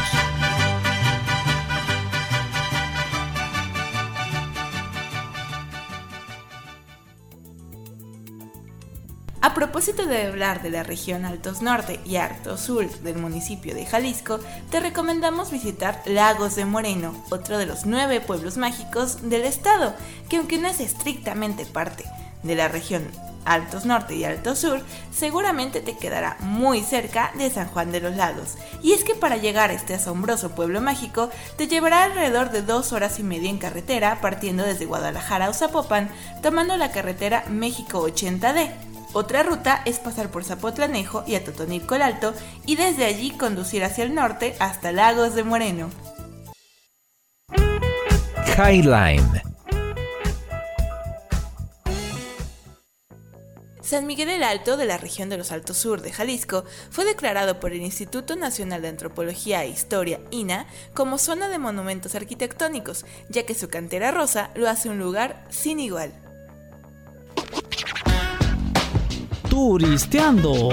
A 9.43 9.55
propósito 9.55 10.05
de 10.05 10.27
hablar 10.27 10.61
de 10.61 10.69
la 10.69 10.83
región 10.83 11.25
Altos 11.25 11.63
Norte 11.63 11.99
y 12.05 12.17
Altos 12.17 12.61
Sur 12.61 12.91
del 13.01 13.17
municipio 13.17 13.75
de 13.75 13.87
Jalisco, 13.87 14.39
te 14.71 14.81
recomendamos 14.81 15.51
visitar 15.51 16.03
Lagos 16.05 16.57
de 16.57 16.67
Moreno, 16.67 17.15
otro 17.31 17.57
de 17.57 17.65
los 17.65 17.87
nueve 17.87 18.21
pueblos 18.21 18.59
mágicos 18.59 19.31
del 19.31 19.45
estado, 19.45 19.95
que 20.29 20.37
aunque 20.37 20.59
no 20.59 20.69
es 20.69 20.81
estrictamente 20.81 21.65
parte 21.65 22.05
de 22.43 22.55
la 22.55 22.69
región 22.69 23.11
Altos 23.47 23.87
Norte 23.87 24.15
y 24.15 24.25
Altos 24.25 24.59
Sur, 24.59 24.85
seguramente 25.11 25.81
te 25.81 25.97
quedará 25.97 26.37
muy 26.41 26.83
cerca 26.83 27.33
de 27.39 27.49
San 27.49 27.69
Juan 27.69 27.93
de 27.93 28.01
los 28.01 28.17
Lagos. 28.17 28.59
Y 28.83 28.93
es 28.93 29.05
que 29.05 29.15
para 29.15 29.39
llegar 29.39 29.71
a 29.71 29.73
este 29.73 29.95
asombroso 29.95 30.51
pueblo 30.51 30.83
mágico, 30.83 31.31
te 31.57 31.67
llevará 31.67 32.05
alrededor 32.05 32.51
de 32.51 32.61
dos 32.61 32.93
horas 32.93 33.19
y 33.19 33.23
media 33.23 33.49
en 33.49 33.57
carretera, 33.57 34.21
partiendo 34.21 34.65
desde 34.65 34.85
Guadalajara 34.85 35.47
a 35.47 35.55
Zapopan, 35.55 36.11
tomando 36.43 36.77
la 36.77 36.93
carretera 36.93 37.45
México 37.49 38.07
80D 38.07 38.90
otra 39.13 39.43
ruta 39.43 39.83
es 39.85 39.99
pasar 39.99 40.31
por 40.31 40.45
Zapotlanejo 40.45 41.25
y 41.27 41.35
Atotonilco 41.35 41.95
el 41.95 42.03
Alto 42.03 42.33
y 42.67 42.77
desde 42.77 43.05
allí 43.05 43.31
conducir 43.33 43.85
hacia 43.85 44.05
el 44.05 44.15
norte 44.15 44.55
hasta 44.61 44.93
Lagos 44.93 45.35
de 45.35 45.45
Moreno. 45.45 45.91
Highline. 48.57 49.43
San 53.91 54.07
Miguel 54.07 54.29
el 54.29 54.45
Alto, 54.45 54.77
de 54.77 54.87
la 54.87 54.99
región 54.99 55.31
de 55.31 55.37
los 55.37 55.51
Altos 55.51 55.77
Sur 55.79 56.01
de 56.01 56.13
Jalisco, 56.13 56.65
fue 56.91 57.05
declarado 57.05 57.59
por 57.59 57.73
el 57.73 57.81
Instituto 57.81 58.37
Nacional 58.37 58.83
de 58.83 58.89
Antropología 58.89 59.65
e 59.65 59.69
Historia, 59.71 60.21
INA, 60.31 60.69
como 60.95 61.19
zona 61.19 61.49
de 61.49 61.59
monumentos 61.59 62.15
arquitectónicos, 62.15 63.05
ya 63.29 63.45
que 63.45 63.57
su 63.57 63.69
cantera 63.69 64.13
rosa 64.13 64.51
lo 64.55 64.69
hace 64.69 64.91
un 64.91 65.01
lugar 65.01 65.45
sin 65.51 65.81
igual. 65.81 66.30
Turisteando. 69.51 70.71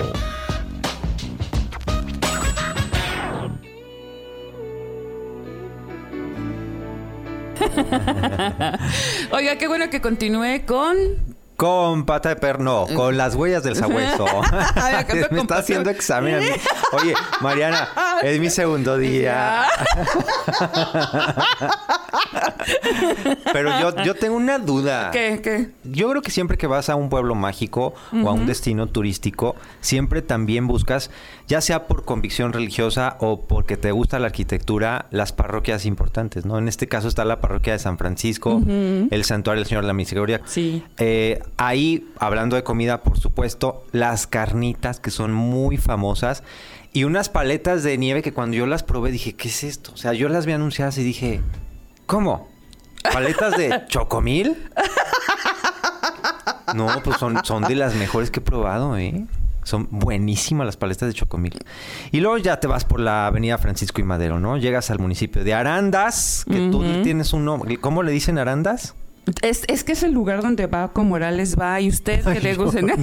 Oiga, 9.31 9.57
qué 9.57 9.67
bueno 9.67 9.89
que 9.89 9.99
continúe 9.99 10.65
con 10.65 10.95
con 11.57 12.05
pata 12.05 12.29
de 12.29 12.35
perno, 12.35 12.85
con 12.93 13.17
las 13.17 13.33
huellas 13.33 13.63
del 13.63 13.75
sabueso. 13.75 14.25
Me 15.31 15.41
está 15.41 15.57
haciendo 15.57 15.89
examen 15.89 16.35
a 16.35 16.39
mí. 16.39 16.45
Oye, 16.93 17.15
Mariana, 17.41 17.89
es 18.21 18.39
mi 18.39 18.51
segundo 18.51 18.95
día. 18.99 19.65
Pero 23.51 23.79
yo, 23.79 24.03
yo 24.03 24.13
tengo 24.13 24.35
una 24.35 24.59
duda. 24.59 25.09
¿Qué? 25.11 25.39
¿Qué? 25.43 25.71
Yo 25.83 26.09
creo 26.11 26.21
que 26.21 26.29
siempre 26.29 26.57
que 26.57 26.67
vas 26.67 26.89
a 26.89 26.95
un 26.95 27.09
pueblo 27.09 27.33
mágico 27.33 27.95
o 28.23 28.29
a 28.29 28.33
un 28.33 28.45
destino 28.45 28.85
turístico, 28.85 29.55
siempre 29.81 30.21
también 30.21 30.67
buscas, 30.67 31.09
ya 31.47 31.61
sea 31.61 31.87
por 31.87 32.05
convicción 32.05 32.53
religiosa 32.53 33.17
o 33.19 33.41
porque 33.41 33.77
te 33.77 33.91
gusta 33.91 34.19
la 34.19 34.27
arquitectura, 34.27 35.07
las 35.09 35.33
parroquias 35.33 35.87
importantes, 35.87 36.45
¿no? 36.45 36.59
En 36.59 36.67
este 36.67 36.87
caso 36.87 37.07
está 37.07 37.25
la 37.25 37.41
parroquia 37.41 37.73
de 37.73 37.79
San 37.79 37.97
Francisco, 37.97 38.61
el 38.67 39.23
santuario 39.23 39.61
del 39.61 39.67
Señor 39.67 39.83
de 39.85 39.87
la 39.87 39.93
Misericordia. 39.93 40.41
Sí. 40.45 40.83
Eh, 40.97 41.41
ahí, 41.57 42.07
hablando 42.19 42.55
de 42.55 42.63
comida, 42.63 43.01
por 43.01 43.17
supuesto, 43.19 43.85
las 43.91 44.27
carnitas 44.27 44.99
que 44.99 45.11
son 45.11 45.33
muy 45.33 45.77
famosas 45.77 46.43
y 46.93 47.03
unas 47.03 47.29
paletas 47.29 47.83
de 47.83 47.97
nieve 47.97 48.21
que 48.21 48.33
cuando 48.33 48.57
yo 48.57 48.65
las 48.65 48.83
probé 48.83 49.11
dije, 49.11 49.33
¿qué 49.33 49.49
es 49.49 49.63
esto? 49.63 49.91
O 49.93 49.97
sea, 49.97 50.13
yo 50.13 50.29
las 50.29 50.45
vi 50.45 50.53
anunciadas 50.53 50.97
y 50.97 51.03
dije, 51.03 51.41
¿cómo? 52.05 52.49
¿Paletas 53.13 53.57
de 53.57 53.83
chocomil? 53.87 54.57
No, 56.75 56.87
pues 57.03 57.17
son, 57.17 57.43
son 57.43 57.63
de 57.63 57.75
las 57.75 57.95
mejores 57.95 58.31
que 58.31 58.39
he 58.39 58.43
probado, 58.43 58.97
¿eh? 58.97 59.25
Son 59.63 59.87
buenísimas 59.91 60.65
las 60.65 60.77
paletas 60.77 61.07
de 61.07 61.13
chocomil. 61.13 61.57
Y 62.11 62.19
luego 62.19 62.37
ya 62.37 62.59
te 62.59 62.67
vas 62.67 62.85
por 62.85 62.99
la 62.99 63.27
avenida 63.27 63.57
Francisco 63.57 64.01
y 64.01 64.03
Madero, 64.03 64.39
¿no? 64.39 64.57
Llegas 64.57 64.89
al 64.91 64.99
municipio 64.99 65.43
de 65.43 65.53
Arandas, 65.53 66.45
que 66.49 66.69
tú 66.71 66.83
tienes 67.03 67.33
un 67.33 67.45
nombre. 67.45 67.77
¿Cómo 67.77 68.01
le 68.01 68.11
dicen 68.11 68.37
Arandas? 68.37 68.95
Es, 69.41 69.63
es, 69.67 69.83
que 69.83 69.91
es 69.91 70.03
el 70.03 70.11
lugar 70.13 70.41
donde 70.41 70.67
Baco 70.67 71.03
Morales 71.03 71.57
va 71.59 71.79
y 71.81 71.89
usted 71.89 72.23
que 72.23 72.39
le 72.39 72.55
gusta. 72.55 72.81
No, 72.81 72.93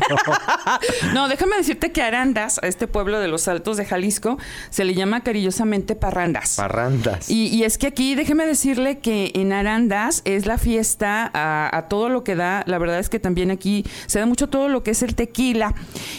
no. 1.15 1.29
déjame 1.29 1.57
decirte 1.57 1.93
que 1.93 2.03
Arandas, 2.03 2.59
a 2.63 2.67
este 2.67 2.87
pueblo 2.87 3.21
de 3.21 3.29
los 3.29 3.47
Altos 3.49 3.77
de 3.77 3.85
Jalisco, 3.85 4.39
se 4.71 4.85
le 4.85 4.95
llama 4.95 5.23
cariñosamente 5.23 5.95
Parrandas. 5.95 6.57
Parrandas. 6.57 7.29
Y, 7.29 7.49
y 7.49 7.65
es 7.65 7.79
que 7.79 7.89
aquí, 7.89 8.15
déjeme 8.15 8.47
decirle 8.47 8.99
que 8.99 9.33
en 9.35 9.53
Arandas 9.53 10.23
es 10.25 10.47
la 10.47 10.59
fiesta 10.59 11.31
a, 11.35 11.77
a, 11.77 11.89
todo 11.89 12.09
lo 12.09 12.25
que 12.25 12.37
da. 12.37 12.65
La 12.67 12.79
verdad 12.79 12.99
es 12.99 13.09
que 13.09 13.19
también 13.19 13.51
aquí 13.51 13.85
se 14.07 14.19
da 14.19 14.27
mucho 14.27 14.49
todo 14.49 14.69
lo 14.69 14.83
que 14.83 14.93
es 14.93 15.03
el 15.03 15.15
tequila. 15.15 15.75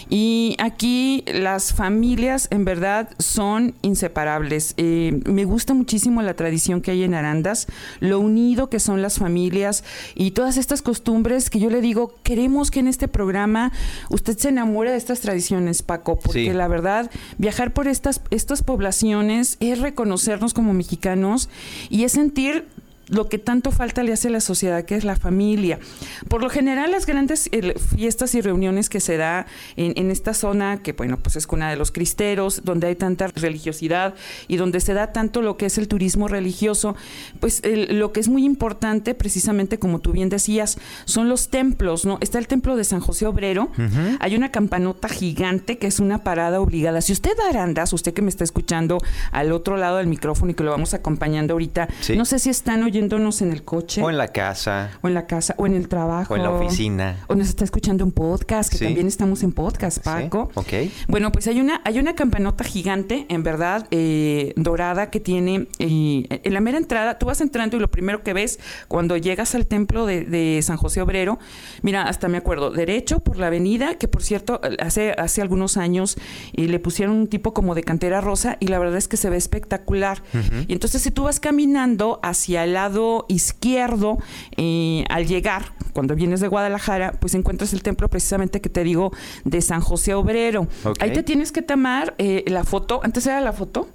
Y 0.10 0.56
aquí 0.60 1.24
las 1.28 1.74
familias 1.74 2.48
en 2.52 2.66
verdad 2.66 3.10
son 3.18 3.74
inseparables. 3.82 4.74
Eh, 4.78 5.20
me 5.26 5.46
gusta 5.46 5.74
muchísimo 5.74 6.22
la 6.22 6.36
tradición 6.36 6.82
que 6.82 6.92
hay 6.92 7.04
en 7.04 7.14
Arandas, 7.14 7.68
lo 8.00 8.20
unido 8.20 8.70
que 8.70 8.80
son 8.80 9.02
las 9.02 9.18
familias 9.18 9.84
y 10.16 10.32
todas 10.32 10.58
estas 10.58 10.82
costumbres 10.82 11.50
que 11.50 11.60
yo 11.60 11.70
le 11.70 11.82
digo, 11.82 12.16
queremos 12.24 12.72
que 12.72 12.80
en 12.80 12.88
este 12.88 13.08
programa 13.08 13.72
usted 14.10 14.38
se 14.38 14.50
enamore 14.50 14.92
de 14.92 14.98
estas 14.98 15.22
tradiciones, 15.22 15.84
Paco, 15.84 16.20
porque 16.20 16.54
la 16.54 16.68
verdad, 16.68 17.10
viajar 17.38 17.74
por 17.74 17.88
estas, 17.88 18.22
estas 18.32 18.64
poblaciones 18.64 19.58
es 19.60 19.80
reconocernos 19.80 20.54
como 20.54 20.74
mexicanos 20.74 21.50
y 21.90 22.04
es 22.04 22.14
sentir 22.14 22.68
lo 23.08 23.30
que 23.30 23.38
tanto 23.38 23.72
falta 23.72 24.04
le 24.04 24.14
hace 24.14 24.30
a 24.30 24.32
la 24.32 24.42
sociedad, 24.42 24.84
que 24.84 24.96
es 24.96 25.04
la 25.04 25.16
familia. 25.16 25.80
Por 26.28 26.42
lo 26.42 26.50
general, 26.50 26.92
las 26.92 27.06
grandes 27.06 27.50
fiestas 27.96 28.36
y 28.36 28.42
reuniones 28.42 28.90
que 28.90 29.00
se 29.00 29.18
da 29.18 29.46
en, 29.76 30.12
esta 30.12 30.34
zona, 30.34 30.82
que 30.82 30.94
bueno, 30.94 31.18
pues 31.18 31.36
es 31.36 31.48
cuna 31.48 31.70
de 31.70 31.76
los 31.76 31.92
cristeros, 31.92 32.62
donde 32.64 32.88
hay 32.88 32.96
tanta 32.96 33.28
religiosidad 33.28 34.16
y 34.48 34.58
donde 34.58 34.80
se 34.80 34.94
da 34.94 35.12
tanto 35.12 35.42
lo 35.42 35.58
que 35.58 35.68
es 35.68 35.78
el 35.78 35.88
turismo 35.88 36.28
religioso, 36.28 36.96
pues 37.40 37.62
lo 37.66 38.12
que 38.12 38.20
es 38.20 38.28
muy 38.28 38.44
importante, 38.44 39.14
precisamente 39.14 39.78
como 39.78 40.00
tú 40.00 40.12
bien 40.12 40.30
decías, 40.30 40.78
son 41.06 41.30
los 41.30 41.50
templos, 41.50 42.06
¿no? 42.06 42.18
Está 42.22 42.40
el 42.40 42.48
templo 42.48 42.76
de 42.76 42.84
San 42.84 43.00
José 43.00 43.28
Obrero, 43.28 43.72
hay 44.20 44.36
una 44.36 44.52
campanota 44.52 45.10
gigante 45.10 45.78
que 45.78 45.88
es 45.88 46.00
una 46.00 46.24
parada 46.24 46.60
obligada. 46.60 47.02
Si 47.02 47.14
usted 47.14 47.32
da 47.38 47.50
arandas, 47.50 47.94
usted 47.94 48.14
que 48.14 48.22
me 48.22 48.30
está 48.30 48.44
escuchando 48.44 48.98
al 49.32 49.52
otro 49.52 49.78
lado 49.78 49.98
del 49.98 50.08
micrófono 50.08 50.52
y 50.52 50.54
que 50.56 50.64
lo 50.64 50.72
vamos 50.72 50.94
acompañando 50.94 51.54
ahorita, 51.54 51.88
no 52.16 52.26
sé 52.26 52.40
si 52.40 52.50
están 52.50 52.84
oyendo 52.84 52.95
oyéndonos 52.96 53.42
en 53.42 53.52
el 53.52 53.64
coche. 53.64 54.02
O 54.02 54.10
en 54.10 54.18
la 54.18 54.30
casa. 54.30 54.92
O 55.02 55.08
en 55.08 55.14
la 55.14 55.28
casa, 55.28 55.54
o 55.58 55.66
en 55.66 55.74
el 55.74 55.90
trabajo. 55.90 56.34
O 56.34 56.38
en 56.38 56.44
la 56.44 56.52
oficina. 56.52 57.18
O 57.28 57.36
nos 57.36 57.50
está 57.50 57.66
escuchando 57.66 58.06
un 58.06 58.12
podcast, 58.12 58.72
que 58.72 58.86
también 58.86 59.08
estamos 59.08 59.44
en 59.44 59.52
podcast, 59.52 60.04
Paco. 60.04 60.50
Ok. 60.56 60.74
Bueno, 61.08 61.32
pues 61.32 61.48
hay 61.48 61.60
una, 61.60 61.82
hay 61.84 62.00
una 62.00 62.16
campanota 62.16 62.64
gigante, 62.64 63.25
en 63.28 63.44
verdad, 63.44 63.88
eh, 63.92 64.54
dorada, 64.56 65.10
que 65.10 65.20
tiene 65.20 65.68
eh, 65.80 66.25
en 66.30 66.54
la 66.54 66.62
mera 66.62 66.78
entrada, 66.78 67.20
tú 67.20 67.25
vas 67.25 67.42
entrando 67.42 67.75
y 67.75 67.80
lo 67.80 67.90
primero 67.90 68.24
que 68.24 68.34
ves 68.34 68.60
cuando 68.88 69.18
llegas 69.18 69.56
al 69.56 69.68
templo 69.68 70.06
de, 70.06 70.60
San 70.62 70.78
José 70.78 71.02
Obrero, 71.02 71.38
mira, 71.82 72.04
hasta 72.04 72.28
me 72.28 72.38
acuerdo, 72.38 72.72
derecho 72.72 73.20
por 73.20 73.38
la 73.38 73.48
avenida, 73.48 73.98
que 73.98 74.08
por 74.08 74.24
cierto, 74.24 74.62
hace, 74.80 75.12
hace 75.18 75.42
algunos 75.42 75.75
años 75.75 76.18
eh, 76.54 76.68
le 76.68 76.80
pusieron 76.80 77.16
un 77.16 77.28
tipo 77.28 77.54
como 77.54 77.75
de 77.75 77.84
cantera 77.84 78.22
rosa 78.22 78.58
y 78.60 78.68
la 78.68 78.80
verdad 78.80 78.98
es 78.98 79.08
que 79.08 79.18
se 79.18 79.30
ve 79.30 79.38
espectacular. 79.38 80.24
Y 80.68 80.74
entonces 80.74 81.02
si 81.02 81.12
tú 81.12 81.24
vas 81.24 81.40
caminando 81.40 82.20
hacia 82.24 82.64
el 82.64 82.74
lado 82.74 82.85
izquierdo, 83.27 84.18
eh, 84.58 85.04
al 85.10 85.27
llegar, 85.27 85.74
cuando 85.94 86.15
vienes 86.15 86.39
de 86.39 86.48
Guadalajara, 86.48 87.13
pues 87.20 87.34
encuentras 87.36 87.74
el 87.74 87.84
templo 87.84 88.10
precisamente 88.10 88.62
que 88.62 88.70
te 88.70 88.84
digo 88.84 89.12
de 89.44 89.62
San 89.62 89.82
José 89.82 90.13
Obrero. 90.13 90.68
Ahí 91.00 91.13
te 91.13 91.24
tienes 91.24 91.51
que 91.51 91.62
tomar 91.62 92.15
eh, 92.18 92.44
la 92.48 92.63
foto. 92.63 93.00
Antes 93.04 93.25
era 93.25 93.42
la 93.42 93.54
foto. 93.54 93.88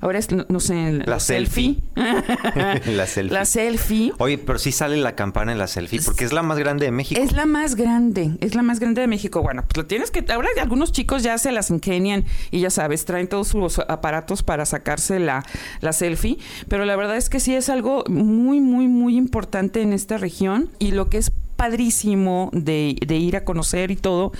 Ahora 0.00 0.18
es, 0.18 0.28
no, 0.30 0.60
sé, 0.60 0.92
la, 1.04 1.20
selfie. 1.20 1.78
la 1.94 3.06
selfie. 3.06 3.32
La 3.32 3.44
selfie. 3.44 4.12
Oye, 4.18 4.38
pero 4.38 4.58
sí 4.58 4.72
sale 4.72 4.96
la 4.96 5.14
campana 5.14 5.52
en 5.52 5.58
la 5.58 5.66
selfie, 5.66 6.00
porque 6.04 6.24
es 6.24 6.32
la 6.32 6.42
más 6.42 6.58
grande 6.58 6.86
de 6.86 6.92
México. 6.92 7.20
Es 7.20 7.32
la 7.32 7.46
más 7.46 7.74
grande, 7.76 8.36
es 8.40 8.54
la 8.54 8.62
más 8.62 8.78
grande 8.78 9.00
de 9.00 9.06
México. 9.06 9.42
Bueno, 9.42 9.62
pues 9.62 9.76
lo 9.76 9.86
tienes 9.86 10.10
que. 10.10 10.24
Ahora 10.32 10.48
algunos 10.60 10.92
chicos 10.92 11.22
ya 11.22 11.38
se 11.38 11.52
las 11.52 11.70
ingenian 11.70 12.24
y 12.50 12.60
ya 12.60 12.70
sabes, 12.70 13.04
traen 13.04 13.28
todos 13.28 13.48
sus 13.48 13.78
aparatos 13.78 14.42
para 14.42 14.66
sacarse 14.66 15.18
la, 15.18 15.44
la 15.80 15.92
selfie. 15.92 16.38
Pero 16.68 16.84
la 16.84 16.96
verdad 16.96 17.16
es 17.16 17.30
que 17.30 17.40
sí 17.40 17.54
es 17.54 17.68
algo 17.68 18.04
muy, 18.08 18.60
muy, 18.60 18.88
muy 18.88 19.16
importante 19.16 19.82
en 19.82 19.92
esta 19.92 20.18
región. 20.18 20.70
Y 20.78 20.92
lo 20.92 21.08
que 21.08 21.18
es 21.18 21.32
padrísimo 21.56 22.50
de, 22.52 22.96
de, 23.06 23.16
ir 23.16 23.36
a 23.36 23.44
conocer 23.44 23.90
y 23.90 23.96
todo 23.96 24.32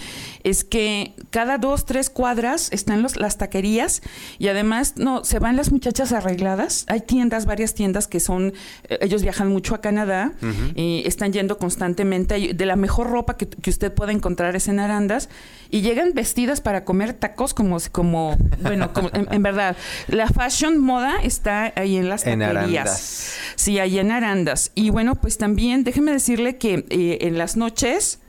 es 0.45 0.65
que 0.65 1.15
cada 1.31 1.59
dos, 1.59 1.87
tres 1.87 2.11
cuadras 2.11 2.73
están 2.73 3.03
los, 3.03 3.17
las 3.17 3.39
taquerías 3.39 4.03
y 4.39 4.49
además 4.49 4.95
no 4.97 5.25
se 5.25 5.39
van 5.39 5.57
las 5.57 5.73
muchachas 5.73 6.13
arregladas. 6.13 6.85
Hay 6.89 7.01
tiendas, 7.01 7.47
varias 7.47 7.75
tiendas 7.75 8.07
que 8.07 8.21
son, 8.21 8.53
eh, 8.85 8.99
ellos 9.01 9.23
viajan 9.23 9.49
mucho 9.49 9.75
a 9.75 9.81
Canadá 9.81 10.33
están 10.77 11.33
yendo 11.33 11.59
constantemente. 11.59 12.55
De 12.55 12.67
la 12.67 12.77
mejor 12.77 13.11
ropa 13.11 13.37
que, 13.37 13.49
que, 13.49 13.71
usted 13.71 13.93
pueda 13.93 14.13
encontrar 14.13 14.55
es 14.57 14.69
en 14.69 14.79
Arandas 14.79 15.29
y 15.71 15.81
llegan 15.81 16.13
vestidas 16.15 16.61
para 16.61 16.85
comer 16.85 17.13
tacos 17.15 17.55
como, 17.55 17.79
como 17.93 18.37
bueno, 18.61 18.93
como, 18.93 19.11
en, 19.13 19.43
verdad. 19.43 19.77
La 20.09 20.29
fashion 20.29 20.79
moda 20.79 21.17
está 21.23 21.73
ahí 21.77 21.97
en 21.97 22.09
las 22.09 22.25
taquerías. 22.25 23.35
Sí, 23.57 23.79
ahí 23.79 23.99
en 23.99 24.11
Arandas. 24.11 24.71
Y 24.75 24.91
bueno, 24.91 25.17
pues 25.17 25.39
también 25.39 25.85
déjeme 25.85 26.13
decirle 26.13 26.57
que... 26.57 26.85
Eh, 26.91 27.06
en 27.21 27.39
las 27.39 27.57
noches 27.57 28.21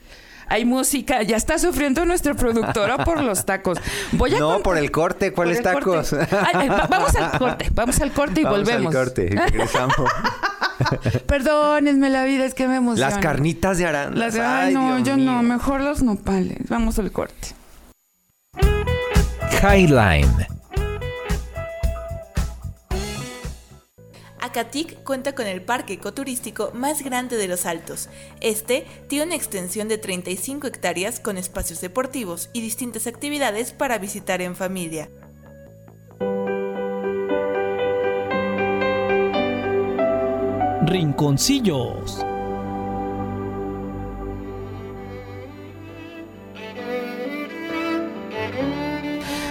hay 0.49 0.63
música. 0.65 1.23
Ya 1.23 1.35
está 1.35 1.59
sufriendo 1.59 2.05
nuestra 2.05 2.33
productora 2.33 3.03
por 3.03 3.21
los 3.21 3.45
tacos. 3.45 3.77
Voy 4.13 4.33
a 4.35 4.39
No, 4.39 4.59
por 4.61 4.77
el 4.77 4.91
corte. 4.91 5.33
¿Cuáles 5.33 5.61
tacos? 5.61 6.09
corte. 6.11 6.27
Ay, 6.35 6.53
ay, 6.53 6.69
va- 6.69 6.87
vamos 6.89 7.15
al 7.15 7.37
corte, 7.37 7.69
vamos 7.73 7.99
al 8.01 8.11
corte 8.13 8.41
y 8.41 8.43
Vamos 8.45 8.59
volvemos. 8.59 8.95
al 8.95 9.01
corte. 9.03 9.29
Regresamos. 9.29 9.95
Perdónenme 11.27 12.09
la 12.09 12.23
vida, 12.25 12.45
es 12.45 12.53
que 12.53 12.67
me 12.67 12.77
emociona. 12.77 13.09
Las 13.09 13.19
carnitas 13.19 13.77
de 13.77 13.87
arandas. 13.87 14.35
Las 14.35 14.35
ay, 14.35 14.73
no, 14.73 14.95
Dios 14.97 15.07
yo 15.07 15.17
no, 15.17 15.41
mejor 15.43 15.81
los 15.81 16.01
nopales. 16.03 16.57
Vamos 16.69 16.97
al 16.99 17.11
corte. 17.11 17.49
Highline. 19.61 20.29
Acatic 24.57 25.03
cuenta 25.03 25.35
con 25.35 25.45
el 25.45 25.61
parque 25.61 25.93
ecoturístico 25.93 26.71
más 26.73 27.03
grande 27.03 27.37
de 27.37 27.47
los 27.47 27.67
Altos. 27.67 28.09
Este 28.41 28.87
tiene 29.07 29.25
una 29.25 29.35
extensión 29.35 29.87
de 29.87 29.99
35 29.99 30.65
hectáreas 30.65 31.19
con 31.19 31.37
espacios 31.37 31.79
deportivos 31.79 32.49
y 32.53 32.61
distintas 32.61 33.05
actividades 33.05 33.71
para 33.71 33.99
visitar 33.99 34.41
en 34.41 34.55
familia. 34.55 35.09
Rinconcillos. 40.87 42.26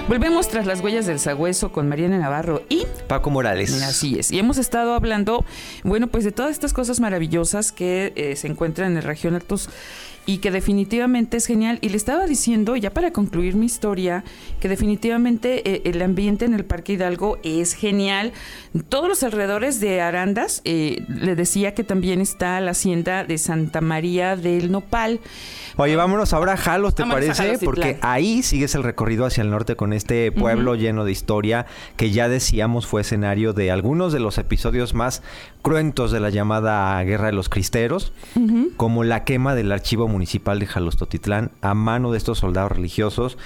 Volvemos 0.09 0.47
tras 0.47 0.67
las 0.67 0.83
huellas 0.83 1.07
del 1.07 1.19
sagüeso 1.19 1.73
con 1.73 1.89
Mariana 1.89 2.17
Navarro 2.19 2.63
y 2.69 2.87
Paco 3.09 3.29
Morales. 3.29 3.83
Así 3.83 4.17
es. 4.17 4.31
Y 4.31 4.39
hemos 4.39 4.57
estado 4.57 4.95
hablando, 4.95 5.45
bueno, 5.83 6.07
pues 6.07 6.23
de 6.23 6.31
todas 6.31 6.53
estas 6.53 6.73
cosas 6.73 7.01
maravillosas 7.01 7.73
que 7.73 8.13
eh, 8.15 8.37
se 8.37 8.47
encuentran 8.47 8.91
en 8.91 8.95
la 8.95 9.01
región 9.01 9.35
Altos 9.35 9.69
y 10.27 10.39
que 10.39 10.51
definitivamente 10.51 11.37
es 11.37 11.47
genial. 11.47 11.79
Y 11.81 11.89
le 11.89 11.97
estaba 11.97 12.27
diciendo, 12.27 12.77
ya 12.77 12.91
para 12.91 13.13
concluir 13.13 13.55
mi 13.55 13.67
historia, 13.67 14.25
que 14.61 14.69
definitivamente 14.69 15.71
eh, 15.71 15.83
el 15.85 16.03
ambiente 16.03 16.45
en 16.45 16.55
el 16.55 16.65
Parque 16.65 16.95
Hidalgo 16.95 17.39
es 17.43 17.75
genial. 17.75 18.33
Todos 18.89 19.09
los 19.09 19.23
alrededores 19.23 19.81
de 19.81 20.01
Arandas, 20.01 20.63
eh, 20.65 21.05
le 21.09 21.37
decía 21.37 21.75
que 21.75 21.85
también 21.85 22.21
está 22.21 22.61
la 22.61 22.73
hacienda 22.73 23.25
de 23.25 23.39
Santa 23.39 23.81
María 23.81 24.37
del 24.37 24.71
Nopal. 24.71 25.21
Oye, 25.77 25.95
vámonos 25.95 26.33
ahora 26.33 26.55
a 26.55 26.57
Jalos, 26.57 26.95
¿te 26.95 27.03
Vámonos 27.03 27.37
parece? 27.37 27.65
Porque 27.65 27.99
ahí 28.01 28.43
sigues 28.43 28.75
el 28.75 28.83
recorrido 28.83 29.27
hacia 29.27 29.43
el 29.43 29.51
norte 29.51 29.77
con 29.77 29.93
este 29.93 30.33
pueblo 30.33 30.75
lleno 30.75 31.05
de 31.05 31.13
historia 31.13 31.67
que 31.97 32.11
ya 32.11 32.29
decíamos 32.29 32.87
fue 32.87 33.03
escenario 33.03 33.53
de 33.53 33.71
algunos 33.71 34.13
de 34.13 34.21
los 34.21 34.39
episodios 34.39 34.95
más 34.95 35.23
cruentos 35.63 36.13
de 36.13 36.21
la 36.21 36.31
llamada 36.31 37.03
Guerra 37.05 37.27
de 37.27 37.33
los 37.33 37.49
Cristeros, 37.49 38.13
como 38.77 39.05
la 39.05 39.25
quema 39.25 39.55
del 39.55 39.73
archivo 39.73 40.09
municipal 40.17 40.59
de 40.59 40.67
Jalostotitlán 40.67 41.53
a 41.61 41.75
mano 41.75 42.11
de 42.11 42.19
estos 42.19 42.39
soldados 42.39 42.73
religiosos. 42.73 43.37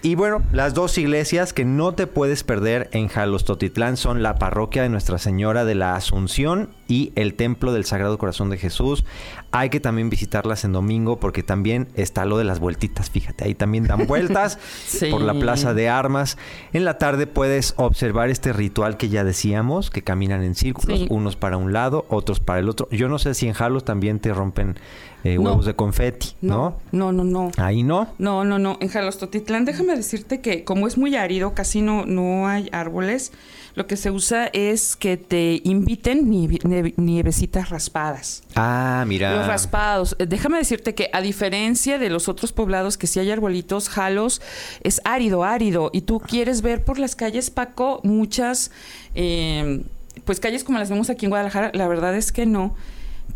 Y 0.00 0.14
bueno, 0.14 0.42
las 0.52 0.74
dos 0.74 0.96
iglesias 0.98 1.52
que 1.52 1.64
no 1.64 1.94
te 1.94 2.06
puedes 2.06 2.44
perder 2.44 2.88
en 2.92 3.08
Jalostotitlán 3.08 3.96
son 3.96 4.22
la 4.22 4.38
parroquia 4.38 4.82
de 4.82 4.90
Nuestra 4.90 5.18
Señora 5.18 5.64
de 5.64 5.74
la 5.74 5.96
Asunción 5.96 6.68
y 6.88 7.12
el 7.14 7.34
Templo 7.34 7.72
del 7.72 7.84
Sagrado 7.84 8.18
Corazón 8.18 8.50
de 8.50 8.58
Jesús. 8.58 9.04
Hay 9.52 9.70
que 9.70 9.78
también 9.80 10.10
visitarlas 10.10 10.64
en 10.64 10.72
domingo 10.72 11.20
porque 11.20 11.42
también 11.42 11.88
está 11.94 12.24
lo 12.24 12.38
de 12.38 12.44
las 12.44 12.58
vueltitas, 12.60 13.08
fíjate, 13.10 13.44
ahí 13.44 13.54
también 13.54 13.84
dan 13.84 14.06
vueltas 14.06 14.58
Sí. 14.86 15.10
por 15.10 15.20
la 15.20 15.34
Plaza 15.34 15.74
de 15.74 15.88
Armas. 15.88 16.36
En 16.72 16.84
la 16.84 16.98
tarde 16.98 17.26
puedes 17.26 17.74
observar 17.76 18.30
este 18.30 18.52
ritual 18.52 18.96
que 18.96 19.08
ya 19.08 19.22
decíamos, 19.24 19.90
que 19.90 20.02
caminan 20.02 20.42
en 20.42 20.54
círculos, 20.54 20.98
Sí. 21.00 21.06
unos 21.10 21.36
para 21.36 21.56
un 21.56 21.72
lado, 21.72 22.04
otros 22.08 22.40
para 22.40 22.58
el 22.60 22.68
otro. 22.68 22.88
Yo 22.90 23.08
no 23.08 23.18
sé 23.18 23.34
si 23.34 23.46
en 23.46 23.52
Jalos 23.54 23.84
también 23.84 24.18
te 24.18 24.32
rompen 24.34 24.76
eh, 25.22 25.36
No. 25.36 25.42
huevos 25.42 25.64
de 25.64 25.74
confeti, 25.74 26.34
¿no? 26.42 26.76
No, 26.92 27.10
no, 27.12 27.24
no. 27.24 27.50
Ahí 27.56 27.82
no. 27.82 28.08
No, 28.18 28.44
no, 28.44 28.58
no. 28.58 28.76
En 28.80 28.88
Jalostotitlán, 28.88 29.64
déjame 29.64 29.96
decirte 29.96 30.40
que 30.42 30.64
como 30.64 30.86
es 30.86 30.98
muy 30.98 31.16
árido, 31.16 31.54
casi 31.54 31.80
no, 31.80 32.04
no 32.04 32.46
hay 32.46 32.68
árboles, 32.72 33.32
lo 33.74 33.86
que 33.86 33.96
se 33.96 34.10
usa 34.10 34.46
es 34.52 34.96
que 34.96 35.16
te 35.16 35.60
inviten 35.64 36.28
nieve- 36.28 36.58
nievecitas 36.96 37.70
raspadas. 37.70 38.42
Ah, 38.56 39.04
mira. 39.06 39.36
Los 39.36 39.46
raspados. 39.46 40.16
Eh, 40.18 40.26
Déjame 40.26 40.58
decirte 40.58 40.94
que 40.94 41.08
a 41.12 41.20
diferencia 41.20 41.98
de 41.98 42.10
los 42.10 42.28
otros 42.28 42.52
poblados 42.52 42.96
que 42.98 43.06
sí 43.06 43.20
hay 43.20 43.30
arbolitos, 43.30 43.88
Jalos 43.88 44.42
es 44.82 45.00
árido, 45.04 45.44
árido. 45.44 45.90
Y 45.92 46.02
tú 46.02 46.20
quieres 46.20 46.62
ver 46.62 46.84
por 46.84 46.98
las 46.98 47.14
calles, 47.16 47.50
Paco, 47.50 48.00
muchas, 48.02 48.70
eh, 49.14 49.82
pues 50.24 50.40
calles 50.40 50.64
como 50.64 50.78
las 50.78 50.90
vemos 50.90 51.10
aquí 51.10 51.26
en 51.26 51.30
Guadalajara. 51.30 51.70
La 51.74 51.88
verdad 51.88 52.14
es 52.16 52.32
que 52.32 52.46
no. 52.46 52.74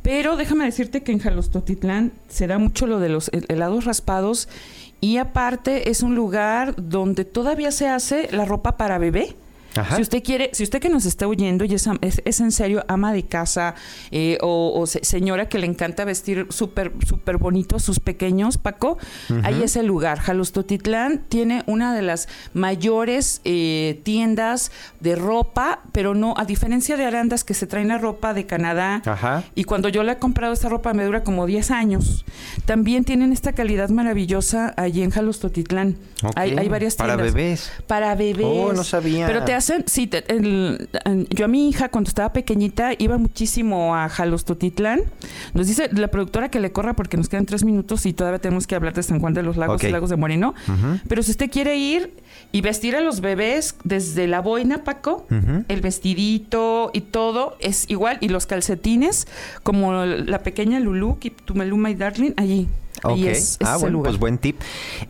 Pero 0.03 0.37
déjame 0.37 0.65
decirte 0.65 1.03
que 1.03 1.13
en 1.13 1.19
Jalostotitlán 1.19 2.13
se 2.29 2.47
da 2.47 2.59
mucho 2.59 2.87
lo 2.87 3.01
de 3.01 3.09
los 3.09 3.31
hel- 3.33 3.47
helados 3.49 3.85
raspados. 3.85 4.49
Y 5.01 5.19
aparte 5.19 5.91
es 5.91 6.03
un 6.03 6.15
lugar 6.17 6.75
donde 6.77 7.25
todavía 7.25 7.71
se 7.71 7.89
hace 7.89 8.29
la 8.33 8.45
ropa 8.45 8.77
para 8.77 8.99
bebé. 8.99 9.37
Ajá. 9.79 9.97
Si 9.97 10.03
usted 10.03 10.23
quiere, 10.23 10.51
si 10.53 10.63
usted 10.63 10.81
que 10.81 10.89
nos 10.89 11.07
está 11.07 11.27
oyendo 11.27 11.65
y 11.65 11.75
es, 11.75 11.89
es, 12.01 12.23
es 12.25 12.41
en 12.41 12.53
serio 12.53 12.85
ama 12.89 13.13
de 13.13 13.23
casa 13.25 13.75
eh, 14.11 14.39
o, 14.41 14.73
o 14.79 14.87
se- 14.87 15.05
señora 15.05 15.49
que 15.49 15.59
le 15.59 15.67
encanta 15.67 16.05
vestir 16.05 16.47
súper 16.51 16.93
súper 17.07 17.39
bonito 17.39 17.77
a 17.77 17.81
sus 17.81 18.01
pequeños, 18.01 18.59
Paco, 18.59 18.99
ahí 19.43 19.63
es 19.63 19.77
el 19.77 19.87
lugar. 19.87 20.19
Jalostotitlán 20.19 21.23
tiene 21.29 21.63
una 21.67 21.95
de 21.95 22.03
las 22.03 22.29
mayores 22.73 23.41
eh, 23.45 24.01
tiendas 24.05 24.71
de 25.01 25.15
ropa, 25.17 25.81
pero 25.93 26.15
no, 26.15 26.35
a 26.37 26.45
diferencia 26.45 26.97
de 26.97 27.05
Arandas 27.05 27.45
que 27.45 27.55
se 27.55 27.67
traen 27.67 27.89
la 27.89 27.99
ropa 27.99 28.35
de 28.35 28.47
Canadá. 28.47 29.03
Ajá. 29.07 29.45
Y 29.55 29.65
cuando 29.65 29.89
yo 29.89 30.03
le 30.03 30.13
he 30.13 30.19
comprado 30.19 30.53
esta 30.53 30.69
ropa 30.69 30.93
me 30.93 31.05
dura 31.05 31.23
como 31.25 31.47
10 31.47 31.71
años. 31.71 32.25
También 32.67 33.05
tienen 33.05 33.33
esta 33.33 33.53
calidad 33.53 33.89
maravillosa 33.89 34.75
allí 34.77 35.03
en 35.03 35.11
Jalostotitlán. 35.11 35.97
Ok. 36.23 36.33
Hay, 36.37 36.57
hay 36.59 36.69
varias 36.69 36.97
Para 36.97 37.15
tiendas. 37.17 37.35
bebés. 37.35 37.73
Para 37.87 38.15
bebés. 38.15 38.47
Oh, 38.49 38.73
no 38.73 38.85
sabía. 38.85 39.27
Pero 39.27 39.45
te 39.45 39.55
hacen, 39.73 39.85
sí, 39.87 40.07
te- 40.07 40.25
el- 40.33 40.89
yo 41.31 41.45
a 41.45 41.49
mi 41.49 41.69
hija 41.69 41.89
cuando 41.89 42.09
estaba 42.09 42.33
pequeñita 42.33 42.93
iba 42.99 43.19
muchísimo 43.19 43.95
a 43.97 44.09
Jalostotitlán. 44.09 45.03
Nos 45.55 45.67
dice 45.67 45.89
la 45.93 46.09
productora 46.09 46.51
que 46.51 46.61
le 46.61 46.73
corra 46.73 46.95
porque 46.95 47.17
nos 47.17 47.29
quedan 47.29 47.47
tres 47.47 47.65
minutos 47.65 48.07
y 48.07 48.13
todavía 48.13 48.39
tenemos 48.41 48.67
que 48.67 48.75
hablar 48.75 48.95
de 48.95 49.03
San 49.03 49.21
Juan 49.21 49.35
de 49.35 49.43
los 49.43 49.57
Lagos 49.57 49.81
y 49.89 49.93
Lagos 49.93 50.11
de 50.11 50.17
Moreno. 50.17 50.55
Pero 51.09 51.23
si 51.23 51.31
usted 51.33 51.51
quiere 51.51 51.77
ir 51.77 52.13
y 52.53 52.61
vestir 52.61 52.97
a 52.97 53.01
los 53.01 53.21
bebés 53.21 53.77
desde 53.85 54.27
la 54.27 54.41
boina, 54.41 54.85
Paco, 54.85 55.27
el 55.69 55.81
vestidito 55.81 56.91
y 56.93 57.01
todo 57.03 57.57
es 57.61 57.89
igual. 57.91 58.19
Y 58.21 58.29
los 58.29 58.47
calcetines, 58.47 59.27
como 59.63 60.05
la 60.05 60.39
pequeña 60.41 60.81
Lulu, 60.81 61.19
Tumeluma 61.45 61.91
y 61.91 61.95
Darling, 61.95 62.33
allí. 62.37 62.69
Ahí 63.05 63.23
Ok. 63.25 63.29
es, 63.31 63.59
ah, 63.65 63.77
bueno, 63.79 63.95
lugar. 63.99 64.11
pues 64.11 64.21
buen 64.21 64.39
tip. 64.39 64.61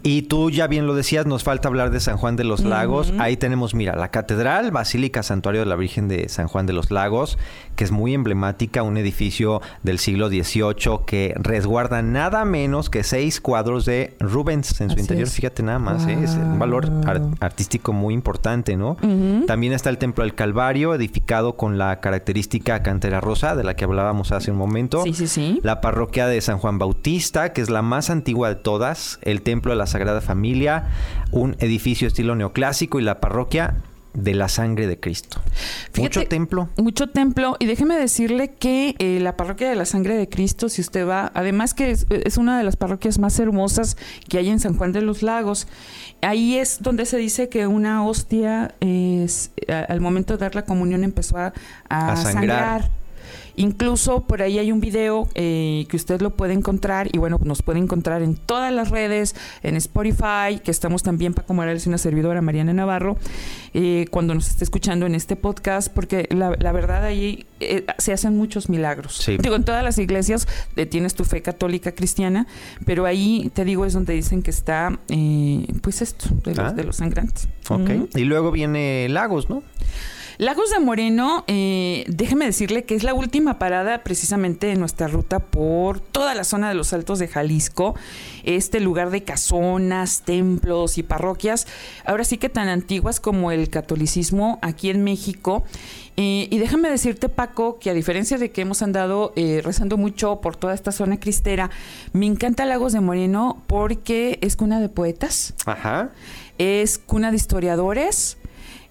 Y 0.02 0.22
tú 0.22 0.50
ya 0.50 0.66
bien 0.66 0.86
lo 0.86 0.94
decías, 0.94 1.26
nos 1.26 1.42
falta 1.44 1.68
hablar 1.68 1.90
de 1.90 2.00
San 2.00 2.16
Juan 2.16 2.36
de 2.36 2.44
los 2.44 2.60
Lagos. 2.64 3.12
Ahí 3.18 3.36
tenemos, 3.36 3.74
mira, 3.74 3.96
la 3.96 4.10
Catedral, 4.10 4.70
Basílica 4.70 5.22
Santuario 5.22 5.60
de 5.60 5.66
la 5.66 5.76
Virgen 5.76 6.08
de 6.08 6.28
San 6.28 6.48
Juan 6.48 6.66
de 6.66 6.72
los 6.72 6.90
Lagos, 6.90 7.38
que 7.76 7.84
es 7.84 7.90
muy 7.90 8.14
emblemática, 8.14 8.82
un 8.82 8.96
edificio 8.96 9.60
del 9.82 9.98
siglo 9.98 10.28
XVIII 10.28 11.00
que 11.06 11.34
resguarda 11.36 12.02
nada 12.02 12.44
menos 12.44 12.90
que 12.90 13.02
seis 13.04 13.40
cuadros 13.40 13.84
de 13.84 14.16
Rubens 14.20 14.80
en 14.80 14.88
su 14.88 14.94
Así 14.94 15.00
interior. 15.02 15.26
es. 15.28 15.34
Fíjate 15.34 15.62
nada 15.62 15.78
más, 15.78 16.06
¿eh? 16.06 16.18
es 16.22 16.32
un 16.32 16.58
valor 16.58 16.90
ar- 17.06 17.22
artístico 17.40 17.92
muy 17.92 18.14
importante, 18.14 18.76
¿no? 18.76 18.96
También 19.46 19.72
está 19.72 19.90
el 19.90 19.98
Templo 19.98 20.24
del 20.24 20.34
Calvario, 20.34 20.94
edificado 20.94 21.56
con 21.56 21.78
la 21.78 22.00
característica 22.00 22.82
cantera 22.82 23.20
rosa 23.20 23.54
de 23.56 23.64
la 23.64 23.74
que 23.76 23.84
hablábamos 23.84 24.32
hace 24.32 24.50
un 24.50 24.56
momento. 24.58 25.02
Sí, 25.04 25.14
sí, 25.14 25.26
sí. 25.28 25.60
La 25.62 25.80
parroquia 25.80 26.26
de 26.26 26.40
San 26.40 26.58
Juan 26.58 26.78
Bautista, 26.78 27.52
que 27.52 27.60
es 27.60 27.70
la 27.70 27.77
más 27.82 28.10
antigua 28.10 28.48
de 28.48 28.56
todas, 28.56 29.18
el 29.22 29.42
Templo 29.42 29.72
de 29.72 29.78
la 29.78 29.86
Sagrada 29.86 30.20
Familia, 30.20 30.86
un 31.30 31.56
edificio 31.60 32.08
estilo 32.08 32.34
neoclásico 32.34 32.98
y 33.00 33.02
la 33.02 33.20
parroquia 33.20 33.76
de 34.14 34.34
la 34.34 34.48
sangre 34.48 34.88
de 34.88 34.98
Cristo. 34.98 35.40
Fíjate, 35.92 36.00
Mucho 36.20 36.28
templo. 36.28 36.68
Mucho 36.76 37.06
templo. 37.08 37.56
Y 37.60 37.66
déjeme 37.66 37.94
decirle 37.96 38.52
que 38.58 38.96
eh, 38.98 39.20
la 39.20 39.36
parroquia 39.36 39.68
de 39.68 39.76
la 39.76 39.84
sangre 39.84 40.16
de 40.16 40.28
Cristo, 40.28 40.68
si 40.68 40.80
usted 40.80 41.06
va, 41.06 41.30
además 41.34 41.72
que 41.72 41.90
es, 41.92 42.06
es 42.10 42.36
una 42.36 42.58
de 42.58 42.64
las 42.64 42.74
parroquias 42.76 43.18
más 43.20 43.38
hermosas 43.38 43.96
que 44.28 44.38
hay 44.38 44.48
en 44.48 44.58
San 44.58 44.74
Juan 44.76 44.90
de 44.92 45.02
los 45.02 45.22
Lagos, 45.22 45.68
ahí 46.20 46.56
es 46.56 46.78
donde 46.82 47.06
se 47.06 47.16
dice 47.18 47.48
que 47.48 47.68
una 47.68 48.04
hostia 48.04 48.74
es, 48.80 49.52
a- 49.68 49.84
al 49.92 50.00
momento 50.00 50.32
de 50.34 50.38
dar 50.40 50.54
la 50.56 50.64
comunión 50.64 51.04
empezó 51.04 51.36
a, 51.36 51.52
a 51.88 52.12
A 52.12 52.16
sangrar. 52.16 52.32
sangrar. 52.82 52.90
Incluso 53.58 54.22
por 54.24 54.40
ahí 54.40 54.58
hay 54.58 54.70
un 54.72 54.80
video 54.80 55.28
eh, 55.34 55.84
que 55.88 55.96
usted 55.96 56.20
lo 56.20 56.36
puede 56.36 56.52
encontrar 56.52 57.08
y 57.12 57.18
bueno, 57.18 57.38
nos 57.42 57.62
puede 57.62 57.78
encontrar 57.80 58.22
en 58.22 58.36
todas 58.36 58.72
las 58.72 58.90
redes, 58.90 59.34
en 59.62 59.74
Spotify, 59.76 60.60
que 60.62 60.70
estamos 60.70 61.02
también 61.02 61.34
Paco 61.34 61.54
Morales 61.54 61.84
y 61.84 61.88
una 61.88 61.98
servidora 61.98 62.40
Mariana 62.40 62.72
Navarro, 62.72 63.16
eh, 63.74 64.06
cuando 64.10 64.34
nos 64.34 64.48
esté 64.48 64.62
escuchando 64.64 65.06
en 65.06 65.14
este 65.16 65.34
podcast, 65.36 65.92
porque 65.92 66.28
la, 66.30 66.54
la 66.58 66.70
verdad 66.72 67.04
ahí 67.04 67.46
eh, 67.60 67.84
se 67.98 68.12
hacen 68.12 68.36
muchos 68.36 68.68
milagros. 68.68 69.16
Sí. 69.16 69.36
Digo, 69.38 69.56
en 69.56 69.64
todas 69.64 69.82
las 69.82 69.98
iglesias 69.98 70.46
eh, 70.76 70.86
tienes 70.86 71.14
tu 71.14 71.24
fe 71.24 71.42
católica 71.42 71.92
cristiana, 71.92 72.46
pero 72.86 73.06
ahí 73.06 73.50
te 73.54 73.64
digo 73.64 73.84
es 73.84 73.92
donde 73.92 74.12
dicen 74.14 74.42
que 74.42 74.50
está, 74.50 74.98
eh, 75.08 75.66
pues 75.82 76.00
esto, 76.00 76.26
de 76.44 76.54
los, 76.54 76.66
Ah. 76.66 76.72
de 76.72 76.84
los 76.84 76.96
sangrantes. 76.96 77.48
Ok. 77.68 77.90
Y 78.14 78.24
luego 78.24 78.50
viene 78.52 79.08
Lagos, 79.08 79.50
¿no? 79.50 79.62
Lagos 80.38 80.70
de 80.70 80.78
Moreno, 80.78 81.42
eh, 81.48 82.04
déjeme 82.06 82.44
decirle 82.44 82.84
que 82.84 82.94
es 82.94 83.02
la 83.02 83.12
última 83.12 83.58
parada 83.58 84.04
precisamente 84.04 84.68
de 84.68 84.76
nuestra 84.76 85.08
ruta 85.08 85.40
por 85.40 85.98
toda 85.98 86.32
la 86.36 86.44
zona 86.44 86.68
de 86.68 86.76
los 86.76 86.92
Altos 86.92 87.18
de 87.18 87.26
Jalisco, 87.26 87.96
este 88.44 88.78
lugar 88.78 89.10
de 89.10 89.24
casonas, 89.24 90.22
templos 90.22 90.96
y 90.96 91.02
parroquias, 91.02 91.66
ahora 92.04 92.22
sí 92.22 92.38
que 92.38 92.48
tan 92.48 92.68
antiguas 92.68 93.18
como 93.18 93.50
el 93.50 93.68
catolicismo 93.68 94.60
aquí 94.62 94.90
en 94.90 95.02
México. 95.02 95.64
Eh, 96.16 96.46
y 96.48 96.58
déjame 96.58 96.88
decirte, 96.88 97.28
Paco, 97.28 97.80
que 97.80 97.90
a 97.90 97.94
diferencia 97.94 98.38
de 98.38 98.52
que 98.52 98.60
hemos 98.60 98.80
andado 98.80 99.32
eh, 99.34 99.60
rezando 99.64 99.96
mucho 99.96 100.40
por 100.40 100.54
toda 100.54 100.72
esta 100.72 100.92
zona 100.92 101.18
cristera, 101.18 101.68
me 102.12 102.26
encanta 102.26 102.64
Lagos 102.64 102.92
de 102.92 103.00
Moreno 103.00 103.64
porque 103.66 104.38
es 104.40 104.54
cuna 104.54 104.78
de 104.78 104.88
poetas, 104.88 105.54
Ajá. 105.66 106.10
es 106.58 106.98
cuna 106.98 107.32
de 107.32 107.36
historiadores, 107.36 108.36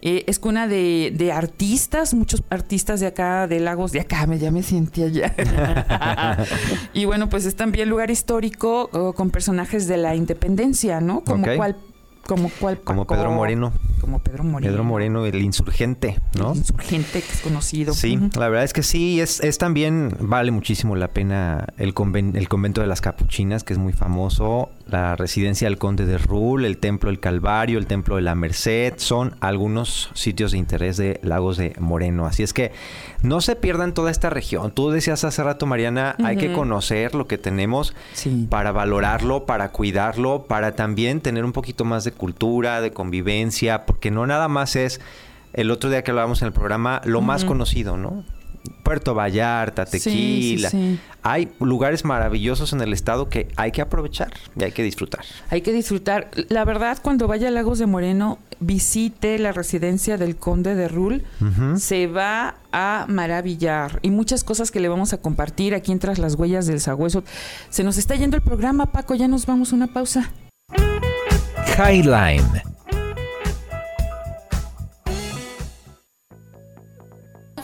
eh, 0.02 0.24
es 0.28 0.38
cuna 0.40 0.68
de, 0.68 1.12
de 1.16 1.32
artistas, 1.32 2.14
muchos 2.14 2.44
artistas 2.50 3.00
de 3.00 3.08
acá, 3.08 3.48
de 3.48 3.60
Lagos 3.60 3.92
de 3.92 4.00
acá, 4.02 4.28
me 4.28 4.38
ya 4.40 4.52
me 4.52 4.62
sentí 4.64 5.04
allá. 5.04 5.34
y 6.94 7.06
bueno, 7.06 7.30
pues 7.30 7.46
es 7.46 7.56
también 7.56 7.90
lugar 7.90 8.12
histórico 8.12 8.90
oh, 8.94 9.14
con 9.14 9.30
personajes 9.32 9.88
de 9.88 9.98
la 9.98 10.16
independencia, 10.16 11.02
¿no? 11.02 11.22
Como 11.22 11.44
Ok. 11.44 11.56
cual, 11.56 11.78
como 12.26 12.50
cual 12.60 12.80
Como 12.84 13.08
Pedro 13.08 13.32
Moreno. 13.32 13.74
Como 14.02 14.20
Pedro 14.20 14.44
Moreno. 14.44 14.72
Pedro 14.72 14.84
Moreno, 14.84 15.26
el 15.26 15.42
insurgente, 15.42 16.20
¿no? 16.38 16.52
el 16.52 16.58
insurgente 16.60 17.22
que 17.22 17.32
es 17.32 17.40
conocido. 17.42 17.94
Sí, 17.94 18.20
la 18.38 18.50
verdad 18.50 18.64
es 18.66 18.74
que 18.74 18.84
sí, 18.84 19.20
es, 19.22 19.40
es 19.40 19.58
también, 19.58 20.16
vale 20.20 20.52
muchísimo 20.52 20.96
la 20.96 21.08
pena 21.08 21.68
el, 21.78 21.96
conven- 21.96 22.36
el 22.38 22.48
convento 22.48 22.82
de 22.82 22.88
las 22.88 23.02
capuchinas, 23.02 23.64
que 23.64 23.74
es 23.74 23.80
muy 23.80 23.94
famoso, 23.94 24.70
la 24.90 25.16
residencia 25.16 25.68
del 25.68 25.78
conde 25.78 26.06
de 26.06 26.18
Rul, 26.18 26.66
el 26.66 26.78
templo 26.78 27.10
del 27.10 27.20
Calvario, 27.20 27.78
el 27.78 27.88
templo 27.88 28.16
de 28.16 28.22
la 28.22 28.36
Merced, 28.36 28.94
son 28.98 29.36
algunos 29.40 30.10
sitios 30.14 30.52
de 30.52 30.58
interés 30.58 30.98
de 30.98 31.20
Lagos 31.24 31.58
de 31.58 31.74
Moreno. 31.80 32.26
Así 32.26 32.44
es 32.44 32.54
que 32.54 32.72
no 33.22 33.42
se 33.42 33.56
pierdan 33.56 33.94
toda 33.94 34.12
esta 34.12 34.30
región. 34.30 34.72
Tú 34.72 34.90
decías 34.90 35.24
hace 35.24 35.44
rato, 35.44 35.66
Mariana, 35.66 36.16
hay 36.24 36.38
que 36.38 36.54
conocer 36.54 37.16
lo 37.16 37.28
que 37.28 37.38
tenemos 37.38 37.94
Sí. 38.14 38.48
para 38.50 38.72
valorarlo, 38.72 39.46
para 39.46 39.72
cuidarlo, 39.72 40.46
para 40.48 40.76
también 40.76 41.22
tener 41.22 41.46
un 41.46 41.54
poquito 41.54 41.86
más 41.86 42.04
de 42.04 42.12
cultura, 42.12 42.82
de 42.82 42.92
convivencia, 42.92 43.86
porque 43.86 44.12
no 44.12 44.26
nada 44.26 44.48
más 44.48 44.76
es 44.76 45.02
el 45.54 45.72
otro 45.72 45.90
día 45.90 46.04
que 46.04 46.12
hablábamos 46.12 46.42
en 46.42 46.48
el 46.48 46.54
programa, 46.54 47.02
lo 47.06 47.22
más 47.22 47.44
conocido, 47.46 47.98
¿no? 47.98 48.24
Puerto 48.84 49.14
Vallarta, 49.14 49.86
Tequila. 49.86 50.70
sí, 50.70 50.78
sí. 50.96 51.00
Hay 51.24 51.50
lugares 51.60 52.06
maravillosos 52.06 52.72
en 52.72 52.80
el 52.82 52.94
estado 52.94 53.28
que 53.28 53.50
hay 53.58 53.72
que 53.72 53.82
aprovechar 53.82 54.32
y 54.56 54.64
hay 54.64 54.72
que 54.72 54.82
disfrutar. 54.82 55.26
Hay 55.50 55.62
que 55.62 55.74
disfrutar. 55.74 56.30
La 56.48 56.64
verdad, 56.64 57.00
cuando 57.02 57.28
vaya 57.28 57.50
a 57.50 57.52
Lagos 57.52 57.80
de 57.80 57.86
Moreno, 57.86 58.40
visite 58.62 59.38
la 59.38 59.52
residencia 59.52 60.18
del 60.18 60.38
conde 60.38 60.76
de 60.76 60.88
Rul. 60.88 61.24
Se 61.78 62.08
va 62.08 62.56
a 62.72 63.06
maravillar. 63.10 64.00
Y 64.04 64.12
muchas 64.12 64.44
cosas 64.44 64.72
que 64.72 64.80
le 64.80 64.88
vamos 64.88 65.12
a 65.12 65.18
compartir 65.18 65.76
aquí 65.76 65.92
en 65.92 66.00
Tras 66.00 66.18
las 66.18 66.36
Huellas 66.36 66.66
del 66.66 66.80
Sagüeso. 66.80 67.24
Se 67.70 67.84
nos 67.84 67.98
está 67.98 68.16
yendo 68.16 68.38
el 68.38 68.44
programa, 68.44 68.86
Paco. 68.88 69.16
Ya 69.16 69.28
nos 69.28 69.46
vamos 69.46 69.74
a 69.74 69.76
una 69.76 69.88
pausa. 69.88 70.32
Highline. 71.78 72.77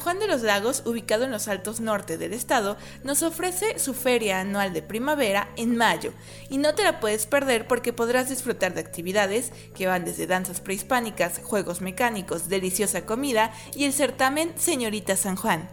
Juan 0.04 0.20
de 0.20 0.28
los 0.28 0.42
Lagos, 0.42 0.84
ubicado 0.86 1.24
en 1.24 1.32
los 1.32 1.48
altos 1.48 1.80
norte 1.80 2.18
del 2.18 2.34
estado, 2.34 2.76
nos 3.04 3.24
ofrece 3.24 3.80
su 3.80 3.94
feria 3.94 4.42
anual 4.42 4.74
de 4.74 4.82
primavera 4.82 5.50
en 5.56 5.78
mayo 5.78 6.13
y 6.50 6.58
no 6.58 6.76
te 6.76 6.84
la 6.84 7.00
puedes 7.00 7.26
perder 7.26 7.68
porque 7.68 7.94
podrás 7.94 8.28
disfrutar 8.28 8.74
de 8.74 8.82
actividades 8.82 9.54
que 9.74 9.88
van 9.88 10.04
desde 10.04 10.28
danzas 10.28 10.60
prehispánicas, 10.60 11.39
juegos 11.42 11.80
mecánicos, 11.80 12.50
deliciosa 12.50 13.06
comida 13.06 13.54
y 13.76 13.86
el 13.86 13.94
certamen 13.94 14.54
Señorita 14.58 15.16
San 15.16 15.38
Juan. 15.38 15.70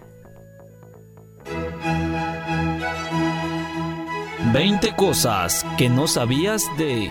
20 4.53 4.95
cosas 4.95 5.67
que 5.77 5.89
no 5.89 6.07
sabías 6.07 6.63
de... 6.79 7.11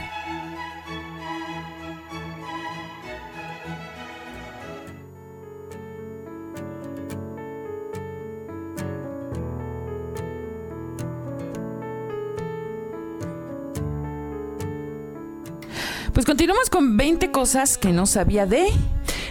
continuamos 16.29 16.69
con 16.69 16.95
20 16.95 17.31
cosas 17.31 17.79
que 17.79 17.91
no 17.91 18.05
sabía 18.05 18.45
de 18.45 18.67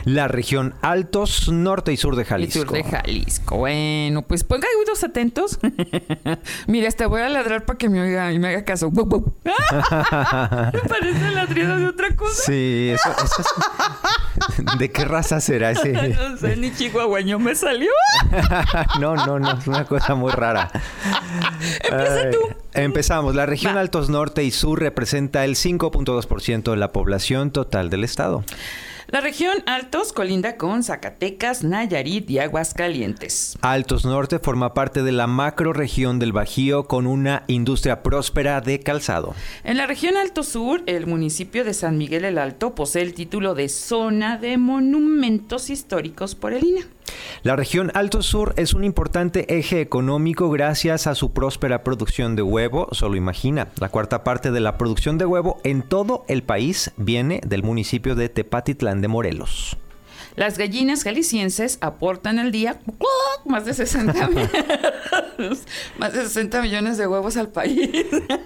La 0.04 0.28
región 0.28 0.74
Altos, 0.82 1.48
Norte 1.48 1.92
y 1.92 1.96
Sur 1.96 2.16
de 2.16 2.24
Jalisco. 2.24 2.60
sur 2.60 2.72
de 2.72 2.84
Jalisco. 2.84 3.56
Bueno, 3.56 4.22
pues 4.22 4.44
pongan 4.44 4.68
oídos 4.80 5.04
atentos. 5.04 5.58
Mira, 6.66 6.88
hasta 6.88 7.06
voy 7.06 7.20
a 7.22 7.28
ladrar 7.28 7.64
para 7.64 7.78
que 7.78 7.88
me 7.88 8.00
oiga 8.00 8.32
y 8.32 8.38
me 8.38 8.48
haga 8.48 8.64
caso. 8.64 8.90
Guau. 8.90 9.34
Parece 10.88 11.30
ladrido 11.32 11.76
de 11.78 11.86
otra 11.86 12.14
cosa. 12.16 12.42
Sí, 12.46 12.90
eso, 12.94 13.10
eso 13.24 13.42
es- 13.42 14.78
¿De 14.78 14.90
qué 14.90 15.04
raza 15.04 15.40
será 15.40 15.70
ese? 15.72 15.92
No 16.18 16.36
sé, 16.36 16.56
ni 16.56 16.72
chihuahueño 16.72 17.38
me 17.38 17.54
salió. 17.54 17.90
no, 19.00 19.14
no, 19.16 19.38
no, 19.38 19.58
es 19.58 19.66
una 19.66 19.84
cosa 19.84 20.14
muy 20.14 20.30
rara. 20.32 20.70
Empieza 21.88 22.30
tú. 22.30 22.38
Empezamos. 22.74 23.34
La 23.34 23.46
región 23.46 23.76
Va. 23.76 23.80
Altos 23.80 24.08
Norte 24.10 24.44
y 24.44 24.50
Sur 24.50 24.80
representa 24.80 25.44
el 25.44 25.54
5.2% 25.56 26.70
de 26.70 26.76
la 26.76 26.92
población 26.92 27.50
total 27.50 27.90
del 27.90 28.04
estado. 28.04 28.44
La 29.10 29.22
región 29.22 29.62
Altos 29.64 30.12
colinda 30.12 30.58
con 30.58 30.82
Zacatecas, 30.82 31.64
Nayarit 31.64 32.28
y 32.28 32.40
Aguascalientes. 32.40 33.56
Altos 33.62 34.04
Norte 34.04 34.38
forma 34.38 34.74
parte 34.74 35.02
de 35.02 35.12
la 35.12 35.26
macroregión 35.26 36.18
del 36.18 36.32
Bajío 36.32 36.84
con 36.84 37.06
una 37.06 37.42
industria 37.46 38.02
próspera 38.02 38.60
de 38.60 38.80
calzado. 38.80 39.34
En 39.64 39.78
la 39.78 39.86
región 39.86 40.18
Alto 40.18 40.42
Sur, 40.42 40.82
el 40.84 41.06
municipio 41.06 41.64
de 41.64 41.72
San 41.72 41.96
Miguel 41.96 42.26
el 42.26 42.36
Alto 42.36 42.74
posee 42.74 43.00
el 43.00 43.14
título 43.14 43.54
de 43.54 43.70
Zona 43.70 44.36
de 44.36 44.58
Monumentos 44.58 45.70
Históricos 45.70 46.34
por 46.34 46.52
el 46.52 46.64
INA. 46.64 46.82
La 47.42 47.56
región 47.56 47.90
Alto 47.94 48.22
Sur 48.22 48.54
es 48.56 48.74
un 48.74 48.84
importante 48.84 49.58
eje 49.58 49.80
económico 49.80 50.50
gracias 50.50 51.06
a 51.06 51.14
su 51.14 51.32
próspera 51.32 51.84
producción 51.84 52.36
de 52.36 52.42
huevo. 52.42 52.88
Solo 52.92 53.16
imagina, 53.16 53.68
la 53.80 53.88
cuarta 53.88 54.24
parte 54.24 54.50
de 54.50 54.60
la 54.60 54.76
producción 54.76 55.18
de 55.18 55.26
huevo 55.26 55.60
en 55.64 55.82
todo 55.82 56.24
el 56.28 56.42
país 56.42 56.92
viene 56.96 57.40
del 57.46 57.62
municipio 57.62 58.14
de 58.14 58.28
Tepatitlán 58.28 59.00
de 59.00 59.08
Morelos. 59.08 59.76
Las 60.36 60.56
gallinas 60.56 61.02
jaliscienses 61.02 61.78
aportan 61.80 62.38
al 62.38 62.52
día 62.52 62.78
más 63.44 63.64
de 63.64 63.74
60 63.74 64.28
millones, 64.28 64.50
más 65.98 66.12
de 66.12 66.22
60 66.22 66.62
millones 66.62 66.96
de 66.96 67.08
huevos 67.08 67.36
al 67.36 67.48
país. 67.48 67.90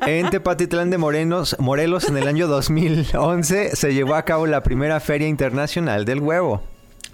En 0.07 0.31
Tepatitlán 0.31 0.88
de 0.88 0.96
Morenos, 0.96 1.57
Morelos, 1.59 2.09
en 2.09 2.16
el 2.16 2.29
año 2.29 2.46
2011, 2.46 3.77
se 3.77 3.94
llevó 3.94 4.14
a 4.14 4.25
cabo 4.25 4.46
la 4.46 4.62
primera 4.62 5.01
Feria 5.01 5.29
Internacional 5.29 6.07
del 6.07 6.20
Huevo. 6.20 6.62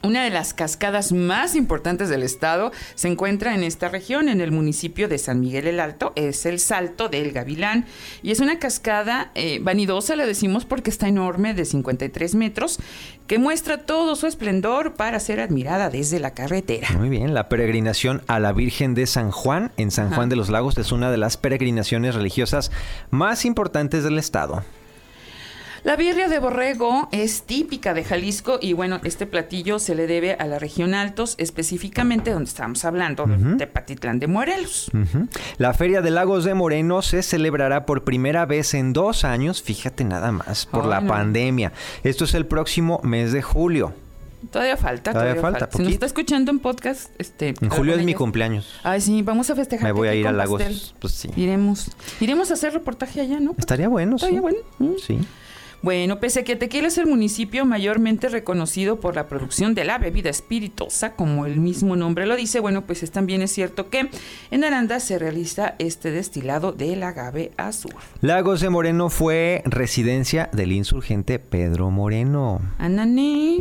Una 0.01 0.23
de 0.23 0.31
las 0.31 0.55
cascadas 0.55 1.11
más 1.11 1.57
importantes 1.57 2.09
del 2.09 2.23
estado 2.23 2.71
se 2.95 3.09
encuentra 3.09 3.57
en 3.57 3.65
esta 3.65 3.89
región, 3.89 4.29
en 4.29 4.41
el 4.41 4.53
municipio 4.53 5.09
de 5.09 5.19
San 5.19 5.41
Miguel 5.41 5.67
el 5.67 5.81
Alto. 5.81 6.13
Es 6.15 6.47
el 6.47 6.61
Salto 6.61 7.09
del 7.09 7.33
Gavilán. 7.33 7.85
Y 8.23 8.31
es 8.31 8.39
una 8.39 8.61
cascada 8.61 9.33
eh, 9.35 9.59
vanidosa, 9.61 10.15
le 10.15 10.25
decimos 10.25 10.65
porque 10.65 10.91
está 10.91 11.09
enorme, 11.09 11.53
de 11.53 11.65
53 11.65 12.37
metros, 12.37 12.79
que 13.27 13.41
muestra 13.41 13.87
todo 13.87 14.15
su 14.15 14.29
esplendor 14.29 14.95
para 14.95 15.19
ser 15.19 15.41
admirada 15.41 15.91
desde 15.91 16.21
la 16.21 16.33
carretera. 16.33 16.89
Muy 16.97 17.09
bien, 17.09 17.35
la 17.35 17.49
peregrinación 17.49 18.23
a 18.29 18.39
la 18.39 18.53
Virgen 18.53 18.95
de 18.95 19.07
San 19.09 19.33
Juan 19.33 19.73
en 19.77 19.91
San 19.91 20.11
Juan 20.11 20.29
de 20.29 20.37
los 20.37 20.49
Lagos 20.49 20.79
es 20.79 20.93
una 20.93 21.11
de 21.11 21.19
las 21.19 21.37
peregrinaciones 21.37 22.15
religiosas 22.15 22.71
más 23.11 23.45
importantes 23.45 24.05
del 24.05 24.19
estado. 24.19 24.63
La 25.89 25.97
birria 25.97 26.29
de 26.29 26.39
borrego 26.39 27.09
es 27.13 27.45
típica 27.45 27.95
de 27.95 28.05
Jalisco 28.05 28.59
y 28.61 28.75
bueno, 28.75 29.01
este 29.05 29.25
platillo 29.25 29.79
se 29.79 29.95
le 29.95 30.07
debe 30.07 30.35
a 30.35 30.47
la 30.47 30.59
región 30.59 30.93
Altos, 30.93 31.35
específicamente 31.39 32.31
donde 32.31 32.51
estamos 32.51 32.85
hablando, 32.85 33.25
de 33.25 33.57
Tepatitlán 33.57 34.19
de 34.19 34.27
Morelos. 34.27 34.91
La 35.57 35.73
Feria 35.73 36.03
de 36.03 36.11
Lagos 36.11 36.45
de 36.45 36.53
Moreno 36.53 37.01
se 37.01 37.23
celebrará 37.23 37.87
por 37.87 38.05
primera 38.05 38.45
vez 38.45 38.75
en 38.75 38.93
dos 38.93 39.25
años, 39.25 39.63
fíjate 39.63 40.05
nada 40.05 40.31
más, 40.31 40.67
por 40.67 40.85
la 40.85 41.01
no. 41.01 41.09
pandemia. 41.09 41.73
Esto 42.05 42.25
es 42.27 42.35
el 42.35 42.45
próximo 42.45 43.01
mes 43.03 43.33
de 43.33 43.41
julio. 43.41 43.95
Todavía 44.51 44.77
falta, 44.77 45.13
Todavía 45.13 45.37
todavía, 45.37 45.41
falta, 45.41 45.59
falta. 45.61 45.77
Si 45.79 45.83
nos 45.85 45.93
está 45.95 46.05
escuchando 46.05 46.51
en 46.51 46.59
podcast, 46.59 47.11
este... 47.19 47.55
En 47.63 47.71
julio 47.71 47.95
es 47.95 48.05
mi 48.05 48.13
cumpleaños. 48.13 48.79
Ay, 48.83 49.01
sí, 49.01 49.23
vamos 49.23 49.49
a 49.49 49.57
festejar. 49.57 49.87
Me 49.87 49.93
voy 49.93 50.09
a 50.09 50.15
ir 50.15 50.29
a 50.29 50.33
Lagos. 50.33 50.63
pastel. 50.63 50.81
Pues 50.99 51.15
sí. 51.15 51.31
Iremos. 51.35 51.91
Iremos 52.21 52.51
a 52.51 52.55
hacer 52.55 52.75
reportaje 52.75 53.23
allá, 53.23 53.41
¿no? 53.41 53.55
Estaría 53.57 53.89
bueno, 53.89 54.19
sí. 54.19 54.27
Estaría 54.27 54.43
bueno. 54.43 54.59
Mm. 54.79 54.93
Sí. 55.05 55.19
Bueno, 55.81 56.19
pese 56.19 56.41
a 56.41 56.45
que 56.45 56.57
Tequila 56.57 56.89
es 56.89 56.99
el 56.99 57.07
municipio 57.07 57.65
mayormente 57.65 58.29
reconocido 58.29 58.99
por 58.99 59.15
la 59.15 59.29
producción 59.29 59.75
de 59.75 59.85
la 59.85 59.99
bebida 59.99 60.29
espirituosa, 60.29 61.15
como 61.15 61.47
el 61.47 61.61
mismo 61.61 61.95
nombre 61.95 62.27
lo 62.27 62.35
dice, 62.35 62.59
bueno, 62.59 62.85
pues 62.85 63.03
es 63.03 63.13
también 63.13 63.43
es 63.43 63.53
cierto 63.53 63.89
que 63.89 64.11
en 64.51 64.65
Aranda 64.65 64.99
se 64.99 65.19
realiza 65.19 65.77
este 65.79 66.11
destilado 66.11 66.73
del 66.73 67.03
agave 67.03 67.53
azul. 67.57 67.95
Lagos 68.21 68.61
de 68.61 68.71
Moreno 68.71 69.09
fue 69.09 69.63
residencia 69.67 70.49
del 70.53 70.73
insurgente 70.73 71.39
Pedro 71.39 71.91
Moreno. 71.91 72.61
Anané. 72.79 73.61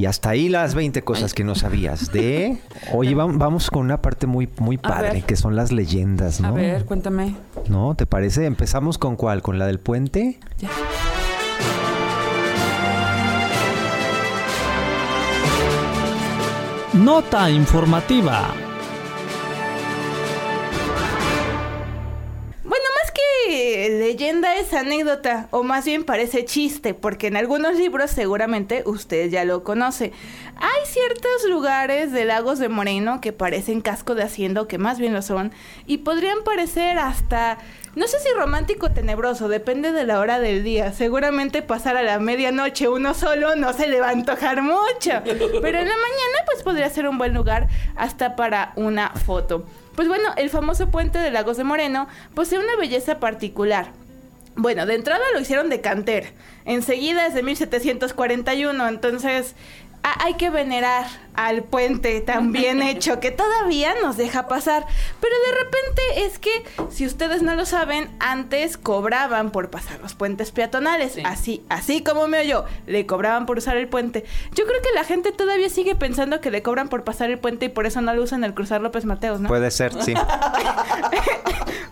Y 0.00 0.06
hasta 0.06 0.30
ahí 0.30 0.48
las 0.48 0.74
20 0.74 1.02
cosas 1.02 1.34
que 1.34 1.44
no 1.44 1.54
sabías 1.54 2.10
de... 2.10 2.56
Oye, 2.94 3.14
vam- 3.14 3.36
vamos 3.36 3.68
con 3.70 3.82
una 3.84 4.00
parte 4.00 4.26
muy, 4.26 4.48
muy 4.58 4.76
A 4.76 4.88
padre, 4.88 5.20
que 5.20 5.36
son 5.36 5.56
las 5.56 5.72
leyendas, 5.72 6.40
¿no? 6.40 6.48
A 6.48 6.50
ver, 6.52 6.86
cuéntame. 6.86 7.34
¿No? 7.68 7.94
¿Te 7.94 8.06
parece? 8.06 8.46
¿Empezamos 8.46 8.96
con 8.96 9.16
cuál? 9.16 9.42
¿Con 9.42 9.58
la 9.58 9.66
del 9.66 9.78
puente? 9.78 10.40
Ya. 10.56 10.70
Nota 16.94 17.48
informativa. 17.50 18.48
Leyenda 23.50 24.56
es 24.56 24.72
anécdota, 24.72 25.48
o 25.50 25.62
más 25.62 25.84
bien 25.84 26.04
parece 26.04 26.44
chiste, 26.44 26.94
porque 26.94 27.26
en 27.26 27.36
algunos 27.36 27.76
libros 27.76 28.10
seguramente 28.10 28.82
usted 28.86 29.28
ya 29.28 29.44
lo 29.44 29.64
conoce. 29.64 30.12
Hay 30.56 30.86
ciertos 30.86 31.48
lugares 31.48 32.12
de 32.12 32.24
Lagos 32.24 32.58
de 32.58 32.68
Moreno 32.68 33.20
que 33.20 33.32
parecen 33.32 33.80
casco 33.80 34.14
de 34.14 34.22
hacienda, 34.22 34.62
o 34.62 34.68
que 34.68 34.78
más 34.78 34.98
bien 34.98 35.12
lo 35.12 35.22
son, 35.22 35.52
y 35.86 35.98
podrían 35.98 36.42
parecer 36.44 36.98
hasta, 36.98 37.58
no 37.94 38.06
sé 38.06 38.18
si 38.20 38.28
romántico 38.36 38.86
o 38.86 38.90
tenebroso, 38.90 39.48
depende 39.48 39.92
de 39.92 40.04
la 40.04 40.20
hora 40.20 40.40
del 40.40 40.64
día. 40.64 40.92
Seguramente 40.92 41.62
pasar 41.62 41.96
a 41.96 42.02
la 42.02 42.18
medianoche 42.18 42.88
uno 42.88 43.14
solo 43.14 43.56
no 43.56 43.72
se 43.72 43.88
le 43.88 44.00
va 44.00 44.08
a 44.08 44.12
antojar 44.12 44.62
mucho, 44.62 45.22
pero 45.24 45.78
en 45.78 45.88
la 45.88 45.96
mañana 45.96 46.44
pues 46.46 46.62
podría 46.62 46.90
ser 46.90 47.08
un 47.08 47.18
buen 47.18 47.34
lugar 47.34 47.68
hasta 47.96 48.36
para 48.36 48.72
una 48.76 49.10
foto. 49.10 49.64
Pues 49.96 50.08
bueno, 50.08 50.30
el 50.36 50.50
famoso 50.50 50.90
puente 50.90 51.18
de 51.18 51.30
Lagos 51.30 51.56
de 51.56 51.64
Moreno 51.64 52.08
posee 52.34 52.58
una 52.58 52.76
belleza 52.76 53.20
particular. 53.20 53.92
Bueno, 54.56 54.84
de 54.86 54.94
entrada 54.94 55.24
lo 55.32 55.40
hicieron 55.40 55.70
de 55.70 55.80
cantera. 55.80 56.28
Enseguida 56.64 57.26
es 57.26 57.34
de 57.34 57.42
1741, 57.42 58.88
entonces 58.88 59.54
hay 60.02 60.34
que 60.34 60.50
venerar 60.50 61.06
al 61.34 61.62
puente 61.62 62.20
tan 62.20 62.52
bien 62.52 62.82
hecho 62.82 63.20
que 63.20 63.30
todavía 63.30 63.94
nos 64.02 64.16
deja 64.16 64.48
pasar. 64.48 64.86
Pero 65.20 65.34
de 65.46 65.64
repente 65.64 66.26
es 66.26 66.38
que, 66.38 66.50
si 66.90 67.06
ustedes 67.06 67.42
no 67.42 67.54
lo 67.54 67.64
saben, 67.64 68.10
antes 68.18 68.76
cobraban 68.76 69.50
por 69.50 69.70
pasar 69.70 70.00
los 70.00 70.14
puentes 70.14 70.50
peatonales. 70.52 71.12
Sí. 71.12 71.22
Así, 71.24 71.64
así 71.68 72.02
como 72.02 72.28
me 72.28 72.40
oyó, 72.40 72.64
le 72.86 73.06
cobraban 73.06 73.46
por 73.46 73.58
usar 73.58 73.76
el 73.76 73.88
puente. 73.88 74.24
Yo 74.54 74.66
creo 74.66 74.80
que 74.82 74.90
la 74.94 75.04
gente 75.04 75.32
todavía 75.32 75.68
sigue 75.68 75.94
pensando 75.94 76.40
que 76.40 76.50
le 76.50 76.62
cobran 76.62 76.88
por 76.88 77.04
pasar 77.04 77.30
el 77.30 77.38
puente 77.38 77.66
y 77.66 77.68
por 77.68 77.86
eso 77.86 78.00
no 78.00 78.12
lo 78.14 78.22
usan 78.22 78.44
al 78.44 78.54
cruzar 78.54 78.80
López 78.80 79.04
Mateos, 79.04 79.40
¿no? 79.40 79.48
Puede 79.48 79.70
ser, 79.70 79.92
sí. 80.02 80.14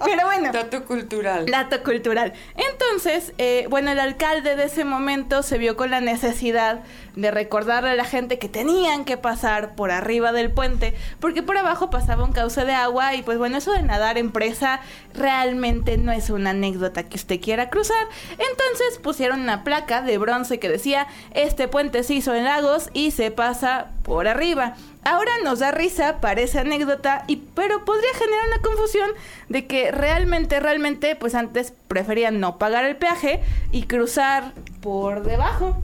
Pero 0.05 0.27
bueno. 0.27 0.53
Dato 0.53 0.85
cultural. 0.85 1.47
Dato 1.47 1.83
cultural. 1.83 2.33
Entonces, 2.57 3.33
eh, 3.39 3.67
bueno, 3.69 3.91
el 3.91 3.99
alcalde 3.99 4.57
de 4.57 4.65
ese 4.65 4.85
momento 4.85 5.43
se 5.43 5.59
vio 5.59 5.77
con 5.77 5.91
la 5.91 6.01
necesidad 6.01 6.81
de 7.17 7.31
recordarle 7.31 7.97
la 7.99 8.05
gente 8.05 8.39
que 8.39 8.49
tenían 8.49 9.05
que 9.05 9.17
pasar 9.17 9.75
por 9.75 9.91
arriba 9.91 10.31
del 10.31 10.53
puente, 10.53 10.95
porque 11.19 11.43
por 11.43 11.59
abajo 11.59 11.91
pasaba 11.91 12.25
un 12.25 12.33
cauce 12.33 12.65
de 12.65 12.73
agua 12.73 13.17
y 13.17 13.23
pues 13.23 13.39
bueno, 13.39 13.59
eso 13.59 13.73
de 13.73 13.83
nadar 13.83 14.19
en 14.19 14.31
presa 14.31 14.81
realmente 15.15 15.99
no 15.99 16.13
es 16.13 16.31
una 16.31 16.51
anécdota 16.51 17.03
que 17.03 17.17
usted 17.17 17.41
quiera 17.41 17.71
cruzar. 17.71 18.07
Entonces 18.31 18.99
pusieron 19.03 19.41
una 19.41 19.65
placa 19.65 20.01
de 20.01 20.17
bronce 20.17 20.61
que 20.61 20.69
decía, 20.69 21.09
este 21.35 21.67
puente 21.67 22.05
se 22.05 22.15
hizo 22.15 22.35
en 22.35 22.45
lagos 22.45 22.89
y 22.93 23.11
se 23.11 23.33
pasa 23.33 23.89
por 24.05 24.29
arriba. 24.29 24.77
Ahora 25.05 25.33
nos 25.43 25.59
da 25.59 25.73
risa, 25.73 26.21
parece 26.21 26.61
anécdota, 26.61 27.25
y, 27.27 27.37
pero 27.37 27.85
podría 27.85 28.15
generar 28.15 28.47
una 28.47 28.63
confusión 28.63 29.11
de 29.49 29.67
que 29.67 29.91
realmente, 29.91 30.61
realmente, 30.61 31.17
pues 31.17 31.35
antes 31.35 31.73
preferían 31.89 32.39
no 32.39 32.59
pagar 32.59 32.85
el 32.85 32.97
peaje 32.97 33.41
y 33.73 33.85
cruzar 33.85 34.53
por 34.81 35.25
debajo. 35.25 35.83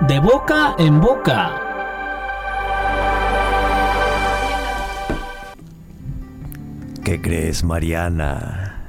De 0.00 0.18
boca 0.20 0.74
en 0.78 1.00
boca. 1.00 1.60
¿Qué 7.04 7.20
crees, 7.22 7.62
Mariana? 7.64 8.82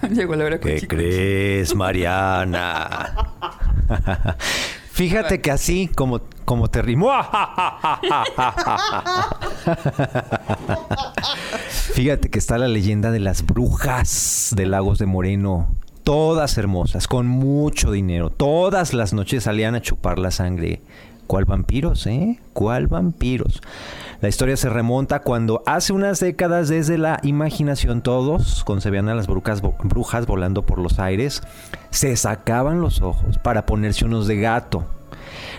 Llegó 0.10 0.34
la 0.36 0.46
hora 0.46 0.58
con 0.58 0.70
¿Qué 0.70 0.80
chicos. 0.80 0.96
crees, 0.96 1.74
Mariana? 1.74 3.14
Fíjate 4.90 5.40
que 5.40 5.50
así 5.50 5.88
como, 5.94 6.20
como 6.44 6.68
te 6.68 6.82
rimó. 6.82 7.10
Fíjate 11.94 12.30
que 12.30 12.38
está 12.38 12.58
la 12.58 12.68
leyenda 12.68 13.10
de 13.10 13.20
las 13.20 13.44
brujas 13.46 14.52
de 14.56 14.66
Lagos 14.66 14.98
de 14.98 15.06
Moreno. 15.06 15.76
Todas 16.04 16.56
hermosas, 16.58 17.06
con 17.06 17.26
mucho 17.26 17.92
dinero. 17.92 18.30
Todas 18.30 18.94
las 18.94 19.12
noches 19.12 19.44
salían 19.44 19.74
a 19.74 19.82
chupar 19.82 20.18
la 20.18 20.30
sangre. 20.30 20.80
¿Cuál 21.26 21.44
vampiros, 21.44 22.06
eh? 22.08 22.40
¿Cuál 22.52 22.88
vampiros? 22.88 23.60
La 24.20 24.28
historia 24.28 24.56
se 24.56 24.68
remonta 24.68 25.20
cuando 25.20 25.62
hace 25.64 25.92
unas 25.92 26.18
décadas 26.18 26.68
desde 26.68 26.98
la 26.98 27.20
imaginación 27.22 28.02
todos 28.02 28.64
concebían 28.64 29.08
a 29.08 29.14
las 29.14 29.28
brujas, 29.28 29.62
brujas 29.62 30.26
volando 30.26 30.66
por 30.66 30.78
los 30.78 30.98
aires, 30.98 31.42
se 31.90 32.16
sacaban 32.16 32.80
los 32.80 33.00
ojos 33.00 33.38
para 33.38 33.64
ponerse 33.64 34.04
unos 34.04 34.26
de 34.26 34.40
gato. 34.40 34.84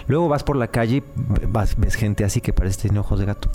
Luego 0.08 0.28
vas 0.30 0.44
por 0.44 0.56
la 0.56 0.68
calle 0.68 0.98
y 0.98 1.04
vas- 1.48 1.76
ves 1.78 1.96
gente 1.96 2.24
así 2.24 2.42
que 2.42 2.54
parece 2.54 2.78
que 2.78 2.82
tiene 2.90 3.00
ojos 3.00 3.20
de 3.20 3.26
gato. 3.26 3.50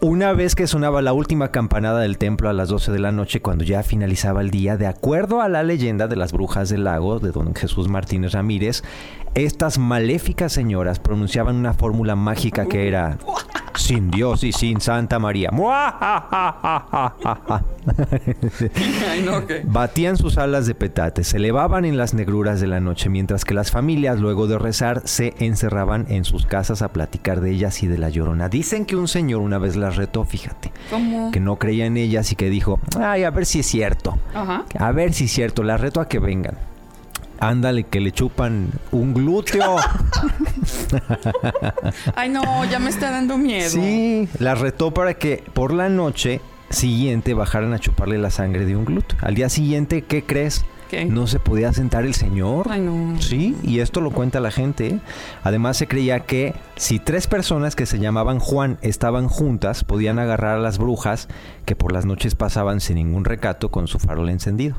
Una 0.00 0.32
vez 0.32 0.54
que 0.54 0.66
sonaba 0.66 1.02
la 1.02 1.12
última 1.12 1.50
campanada 1.50 2.00
del 2.00 2.18
templo 2.18 2.48
a 2.48 2.52
las 2.52 2.68
12 2.68 2.92
de 2.92 2.98
la 2.98 3.12
noche, 3.12 3.40
cuando 3.42 3.64
ya 3.64 3.82
finalizaba 3.82 4.40
el 4.40 4.50
día, 4.50 4.76
de 4.76 4.86
acuerdo 4.86 5.40
a 5.42 5.48
la 5.48 5.62
leyenda 5.62 6.08
de 6.08 6.16
las 6.16 6.32
brujas 6.32 6.68
del 6.68 6.84
lago 6.84 7.18
de 7.18 7.32
don 7.32 7.54
Jesús 7.54 7.88
Martínez 7.88 8.32
Ramírez, 8.32 8.82
estas 9.34 9.78
maléficas 9.78 10.52
señoras 10.52 10.98
pronunciaban 10.98 11.56
una 11.56 11.72
fórmula 11.74 12.16
mágica 12.16 12.66
que 12.66 12.88
era 12.88 13.18
sin 13.76 14.10
Dios 14.10 14.44
y 14.44 14.52
sin 14.52 14.80
Santa 14.80 15.18
María. 15.18 15.50
Batían 19.64 20.16
sus 20.16 20.38
alas 20.38 20.66
de 20.66 20.74
petate, 20.74 21.24
se 21.24 21.36
elevaban 21.36 21.84
en 21.84 21.96
las 21.96 22.14
negruras 22.14 22.60
de 22.60 22.66
la 22.66 22.80
noche, 22.80 23.08
mientras 23.08 23.44
que 23.44 23.54
las 23.54 23.70
familias, 23.70 24.20
luego 24.20 24.46
de 24.46 24.58
rezar, 24.58 25.02
se 25.04 25.34
encerraban 25.38 26.06
en 26.08 26.24
sus 26.24 26.46
casas 26.46 26.82
a 26.82 26.92
platicar 26.92 27.40
de 27.40 27.50
ellas 27.50 27.82
y 27.82 27.86
de 27.86 27.98
la 27.98 28.10
llorona. 28.10 28.48
Dicen 28.48 28.86
que 28.86 28.96
un 28.96 29.08
señor 29.08 29.40
una 29.40 29.58
vez 29.58 29.76
las 29.76 29.96
retó, 29.96 30.24
fíjate, 30.24 30.72
¿Cómo? 30.90 31.30
que 31.30 31.40
no 31.40 31.56
creía 31.56 31.86
en 31.86 31.96
ellas 31.96 32.32
y 32.32 32.36
que 32.36 32.50
dijo, 32.50 32.80
ay, 32.98 33.24
a 33.24 33.30
ver 33.30 33.46
si 33.46 33.60
es 33.60 33.66
cierto, 33.66 34.18
Ajá. 34.34 34.64
a 34.78 34.92
ver 34.92 35.12
si 35.12 35.24
es 35.24 35.32
cierto, 35.32 35.62
las 35.62 35.80
reto 35.80 36.00
a 36.00 36.08
que 36.08 36.18
vengan. 36.18 36.56
Ándale, 37.40 37.84
que 37.84 38.00
le 38.00 38.12
chupan 38.12 38.70
un 38.92 39.14
glúteo. 39.14 39.76
Ay, 42.14 42.28
no, 42.28 42.64
ya 42.66 42.78
me 42.78 42.90
está 42.90 43.10
dando 43.10 43.38
miedo. 43.38 43.70
Sí, 43.70 44.28
las 44.38 44.60
retó 44.60 44.92
para 44.92 45.14
que 45.14 45.42
por 45.54 45.72
la 45.72 45.88
noche 45.88 46.42
siguiente 46.68 47.32
bajaran 47.32 47.72
a 47.72 47.78
chuparle 47.78 48.18
la 48.18 48.30
sangre 48.30 48.66
de 48.66 48.76
un 48.76 48.84
glúteo. 48.84 49.18
Al 49.22 49.34
día 49.34 49.48
siguiente, 49.48 50.02
¿qué 50.02 50.22
crees? 50.22 50.66
¿Qué? 50.90 51.04
No 51.06 51.26
se 51.28 51.38
podía 51.38 51.72
sentar 51.72 52.04
el 52.04 52.14
señor. 52.14 52.66
Ay, 52.68 52.80
no. 52.80 53.20
Sí, 53.22 53.56
y 53.62 53.78
esto 53.78 54.00
lo 54.00 54.10
cuenta 54.10 54.40
la 54.40 54.50
gente. 54.50 54.88
¿eh? 54.88 55.00
Además 55.42 55.76
se 55.76 55.86
creía 55.86 56.20
que 56.20 56.52
si 56.76 56.98
tres 56.98 57.26
personas 57.26 57.76
que 57.76 57.86
se 57.86 58.00
llamaban 58.00 58.38
Juan 58.38 58.76
estaban 58.82 59.28
juntas, 59.28 59.84
podían 59.84 60.18
agarrar 60.18 60.58
a 60.58 60.60
las 60.60 60.78
brujas 60.78 61.28
que 61.64 61.76
por 61.76 61.92
las 61.92 62.06
noches 62.06 62.34
pasaban 62.34 62.80
sin 62.80 62.96
ningún 62.96 63.24
recato 63.24 63.70
con 63.70 63.86
su 63.86 63.98
farol 63.98 64.28
encendido. 64.28 64.76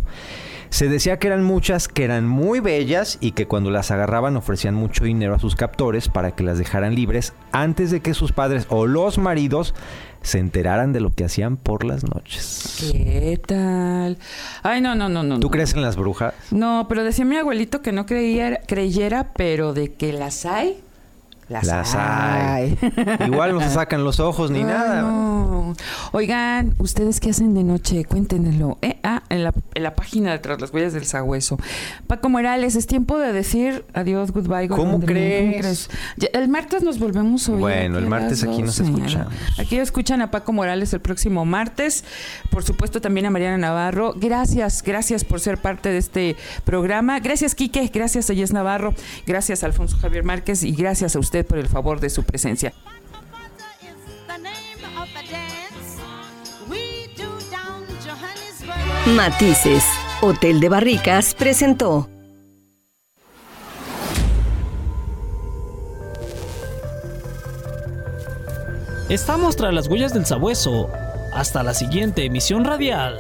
Se 0.72 0.88
decía 0.88 1.20
que 1.20 1.28
eran 1.28 1.44
muchas, 1.44 1.90
que 1.90 2.06
eran 2.06 2.26
muy 2.28 2.62
bellas 2.62 3.18
y 3.20 3.34
que 3.34 3.46
cuando 3.46 3.70
las 3.72 3.92
agarraban 3.92 4.38
ofrecían 4.38 4.74
mucho 4.74 5.04
dinero 5.04 5.36
a 5.36 5.40
sus 5.40 5.56
captores 5.56 6.08
para 6.08 6.32
que 6.32 6.44
las 6.44 6.58
dejaran 6.58 6.96
libres 6.96 7.34
antes 7.52 7.92
de 7.92 8.00
que 8.00 8.14
sus 8.14 8.32
padres 8.32 8.68
o 8.70 8.88
los 8.88 9.18
maridos 9.18 9.76
se 10.22 10.40
enteraran 10.40 10.94
de 10.94 11.02
lo 11.02 11.14
que 11.14 11.26
hacían 11.26 11.58
por 11.58 11.84
las 11.84 12.06
noches. 12.06 12.78
¿Qué 12.90 13.40
tal? 13.46 14.18
Ay, 14.64 14.80
no, 14.80 14.96
no, 14.96 15.10
no, 15.10 15.24
no. 15.24 15.40
¿Tú 15.42 15.48
no. 15.48 15.52
crees 15.52 15.74
en 15.74 15.82
las 15.82 15.98
brujas? 15.98 16.34
No, 16.52 16.86
pero 16.88 17.04
decía 17.04 17.26
mi 17.26 17.36
abuelito 17.36 17.82
que 17.82 17.92
no 17.92 18.06
creyera, 18.06 18.62
creyera, 18.66 19.34
pero 19.36 19.74
de 19.74 19.94
que 19.94 20.14
las 20.14 20.46
hay, 20.46 20.80
las, 21.50 21.66
Las 21.66 21.96
hay. 21.96 22.78
Igual 23.28 23.54
no 23.54 23.60
se 23.60 23.72
sacan 23.72 24.06
los 24.06 24.22
ojos 24.22 24.52
ni 24.52 24.60
Ay, 24.60 24.66
nada. 24.66 25.02
no. 25.02 25.74
Oigan, 26.14 26.76
¿ustedes 26.78 27.20
qué 27.20 27.32
hacen 27.32 27.54
de 27.54 27.66
noche? 27.66 28.06
Cuéntenlo. 28.06 28.78
Eh, 28.82 28.91
ah, 29.04 29.24
en 29.30 29.44
la, 29.44 29.54
en 29.74 29.84
la 29.84 29.96
página 29.96 30.32
de 30.32 30.40
Tras 30.40 30.62
las 30.62 30.74
Huellas 30.74 30.94
del 30.94 31.06
Sagüeso. 31.06 31.58
Paco 32.08 32.30
Morales, 32.30 32.76
es 32.76 32.88
tiempo 32.88 33.18
de 33.18 33.34
decir 33.34 33.86
adiós, 33.94 34.32
goodbye. 34.32 34.68
¿Cómo 34.68 35.00
crees? 35.00 35.90
Ya, 36.18 36.30
el 36.34 36.48
martes 36.48 36.84
nos 36.84 37.00
volvemos 37.00 37.48
a 37.48 37.54
oír. 37.54 37.62
Bueno, 37.62 37.98
el 37.98 38.08
martes 38.08 38.44
aquí 38.44 38.62
nos 38.62 38.78
12. 38.78 38.84
escuchamos. 38.92 39.34
Aquí 39.58 39.78
escuchan 39.78 40.22
a 40.22 40.32
Paco 40.32 40.54
Morales 40.54 40.94
el 40.94 41.02
próximo 41.02 41.46
martes. 41.46 42.04
Por 42.50 42.64
supuesto, 42.64 43.02
también 43.02 43.26
a 43.26 43.30
Mariana 43.30 43.58
Navarro. 43.58 44.14
Gracias, 44.16 44.84
gracias 44.84 45.24
por 45.24 45.40
ser 45.40 45.58
parte 45.58 45.90
de 45.90 45.98
este 45.98 46.36
programa. 46.64 47.20
Gracias, 47.20 47.56
Quique. 47.56 47.90
Gracias 47.94 48.30
a 48.30 48.34
Yes 48.34 48.54
Navarro. 48.54 48.94
Gracias, 49.26 49.64
Alfonso 49.64 49.98
Javier 49.98 50.24
Márquez. 50.24 50.64
Y 50.64 50.74
gracias 50.74 51.16
a 51.16 51.20
usted 51.20 51.46
por 51.46 51.58
el 51.58 51.68
favor 51.68 52.00
de 52.00 52.10
su 52.10 52.24
presencia. 52.24 52.74
Matices. 59.16 59.84
Hotel 60.22 60.60
de 60.60 60.70
Barricas 60.70 61.34
presentó. 61.34 62.08
Estamos 69.10 69.58
tras 69.58 69.74
las 69.74 69.88
huellas 69.88 70.14
del 70.14 70.26
sabueso. 70.26 70.90
Hasta 71.34 71.64
la 71.64 71.74
siguiente 71.74 72.24
emisión 72.24 72.64
radial. 72.64 73.20